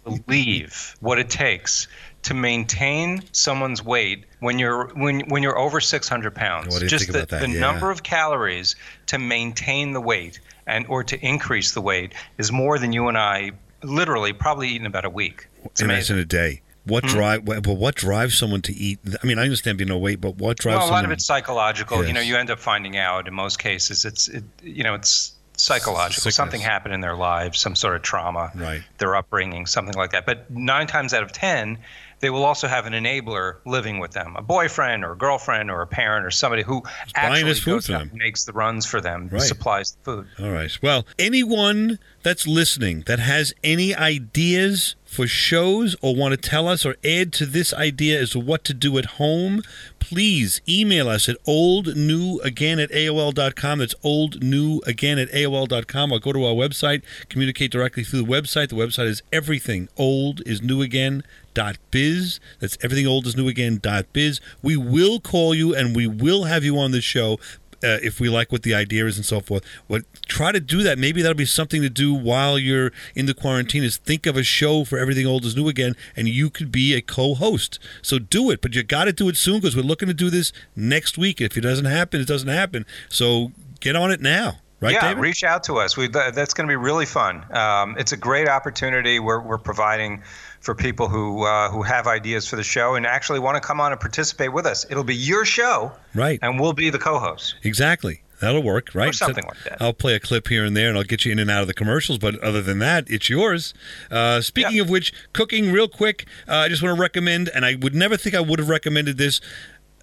[0.05, 1.89] believe what it takes
[2.23, 6.69] to maintain someone's weight when you're when when you're over 600 pounds.
[6.69, 7.47] What do you Just think the, about that?
[7.47, 7.61] the Yeah.
[7.61, 12.79] number of calories to maintain the weight and or to increase the weight is more
[12.79, 13.53] than you and I
[13.83, 15.47] literally probably eat in about a week.
[15.65, 16.17] It's and amazing.
[16.17, 16.61] that's in a day.
[16.87, 17.11] What Hmm.
[17.11, 17.45] drive?
[17.47, 18.99] But what drives someone to eat?
[19.23, 21.05] I mean, I understand being overweight, but what drives well, a lot someone?
[21.07, 22.05] of it's psychological.
[22.07, 25.33] You know, you end up finding out in most cases it's it, you know it's
[25.57, 26.21] psychological.
[26.23, 26.35] Sickness.
[26.37, 28.83] Something happened in their lives, some sort of trauma, Right.
[28.99, 30.27] their upbringing, something like that.
[30.27, 31.79] But nine times out of ten,
[32.21, 35.83] they will also have an enabler living with them, a boyfriend or a girlfriend or
[35.83, 36.83] a parent or somebody who
[37.15, 39.43] actually goes out makes the runs for them, Right.
[39.43, 40.29] supplies the food.
[40.41, 40.71] All right.
[40.81, 46.85] Well, anyone that's listening that has any ideas for shows or want to tell us
[46.85, 49.62] or add to this idea as to what to do at home,
[50.01, 53.79] please email us at oldnewagain at AOL.com.
[53.79, 56.12] That's oldnewagain at AOL.com.
[56.12, 58.69] Or go to our website, communicate directly through the website.
[58.69, 61.23] The website is everything old is new again.
[61.55, 62.41] Dot biz.
[62.59, 63.79] That's everything old is new again.
[63.81, 64.41] Dot biz.
[64.61, 67.39] We will call you and we will have you on the show
[67.85, 69.64] uh, if we like what the idea is and so forth.
[69.89, 70.99] But try to do that.
[70.99, 73.85] Maybe that'll be something to do while you're in the quarantine.
[73.85, 76.95] Is think of a show for everything old is new again, and you could be
[76.95, 77.78] a co-host.
[78.03, 80.30] So do it, but you got to do it soon because we're looking to do
[80.30, 81.41] this next week.
[81.41, 82.87] If it doesn't happen, it doesn't happen.
[83.09, 85.22] So get on it now, right, yeah, David?
[85.22, 85.97] reach out to us.
[85.97, 87.45] We, that, that's going to be really fun.
[87.53, 89.18] Um, it's a great opportunity.
[89.18, 90.22] We're, we're providing
[90.61, 93.80] for people who uh, who have ideas for the show and actually want to come
[93.80, 94.87] on and participate with us.
[94.89, 96.39] It'll be your show, right?
[96.41, 97.57] And we'll be the co-host.
[97.62, 98.22] Exactly.
[98.41, 99.11] That'll work, right?
[99.11, 99.80] Or something like that.
[99.80, 101.68] I'll play a clip here and there, and I'll get you in and out of
[101.68, 102.18] the commercials.
[102.18, 103.72] But other than that, it's yours.
[104.11, 106.26] Uh, speaking of which, cooking real quick.
[106.49, 109.18] Uh, I just want to recommend, and I would never think I would have recommended
[109.18, 109.41] this.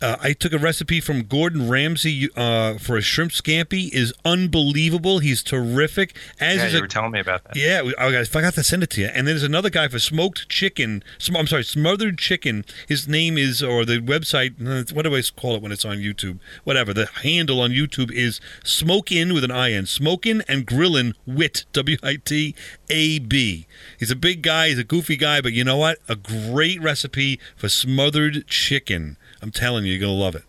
[0.02, 3.90] Uh, I took a recipe from Gordon Ramsay uh, for a shrimp scampi.
[3.94, 5.20] is unbelievable.
[5.20, 6.16] He's terrific.
[6.40, 7.56] As yeah, you a- were telling me about that.
[7.56, 9.08] yeah, I forgot to send it to you.
[9.08, 11.04] And then there's another guy for smoked chicken.
[11.20, 12.66] sm- I'm sorry, smothered chicken.
[12.88, 15.98] His name is, or the website, uh, what do I call it when it's on
[15.98, 16.40] YouTube?
[16.64, 16.94] Whatever.
[16.94, 19.86] The handle on YouTube is Smokin with an I N.
[19.86, 22.56] Smokin and Grillin Wit, W I T
[22.90, 23.68] A B.
[24.00, 24.70] He's a big guy.
[24.70, 26.00] He's a goofy guy, but you know what?
[26.10, 29.18] A great recipe for smothered chicken.
[29.42, 30.44] I'm telling you, you're going to love it.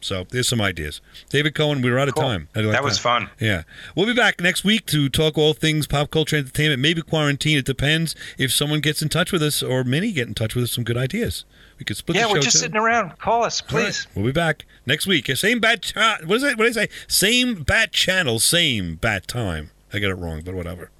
[0.00, 1.00] So there's some ideas.
[1.30, 2.24] David Cohen, we were out of Cool.
[2.24, 2.48] time.
[2.54, 3.30] How do you like That was fun.
[3.40, 3.62] yeah.
[3.96, 7.56] We'll be back next week to talk all things pop culture entertainment, maybe quarantine.
[7.56, 10.64] It depends if someone gets in touch with us or many get in touch with
[10.64, 11.46] us some good ideas.
[11.78, 12.58] We could split Yeah, the show Yeah, we're just too.
[12.60, 13.18] sitting around.
[13.18, 13.84] Call us, All right.
[13.86, 14.06] please.
[14.14, 15.26] We'll be back next week.
[15.36, 16.58] Same bat cha- what is it?
[16.58, 16.88] What did I say?
[17.08, 19.70] Same bat channel, same bat time.
[19.90, 20.90] I got it wrong, but whatever.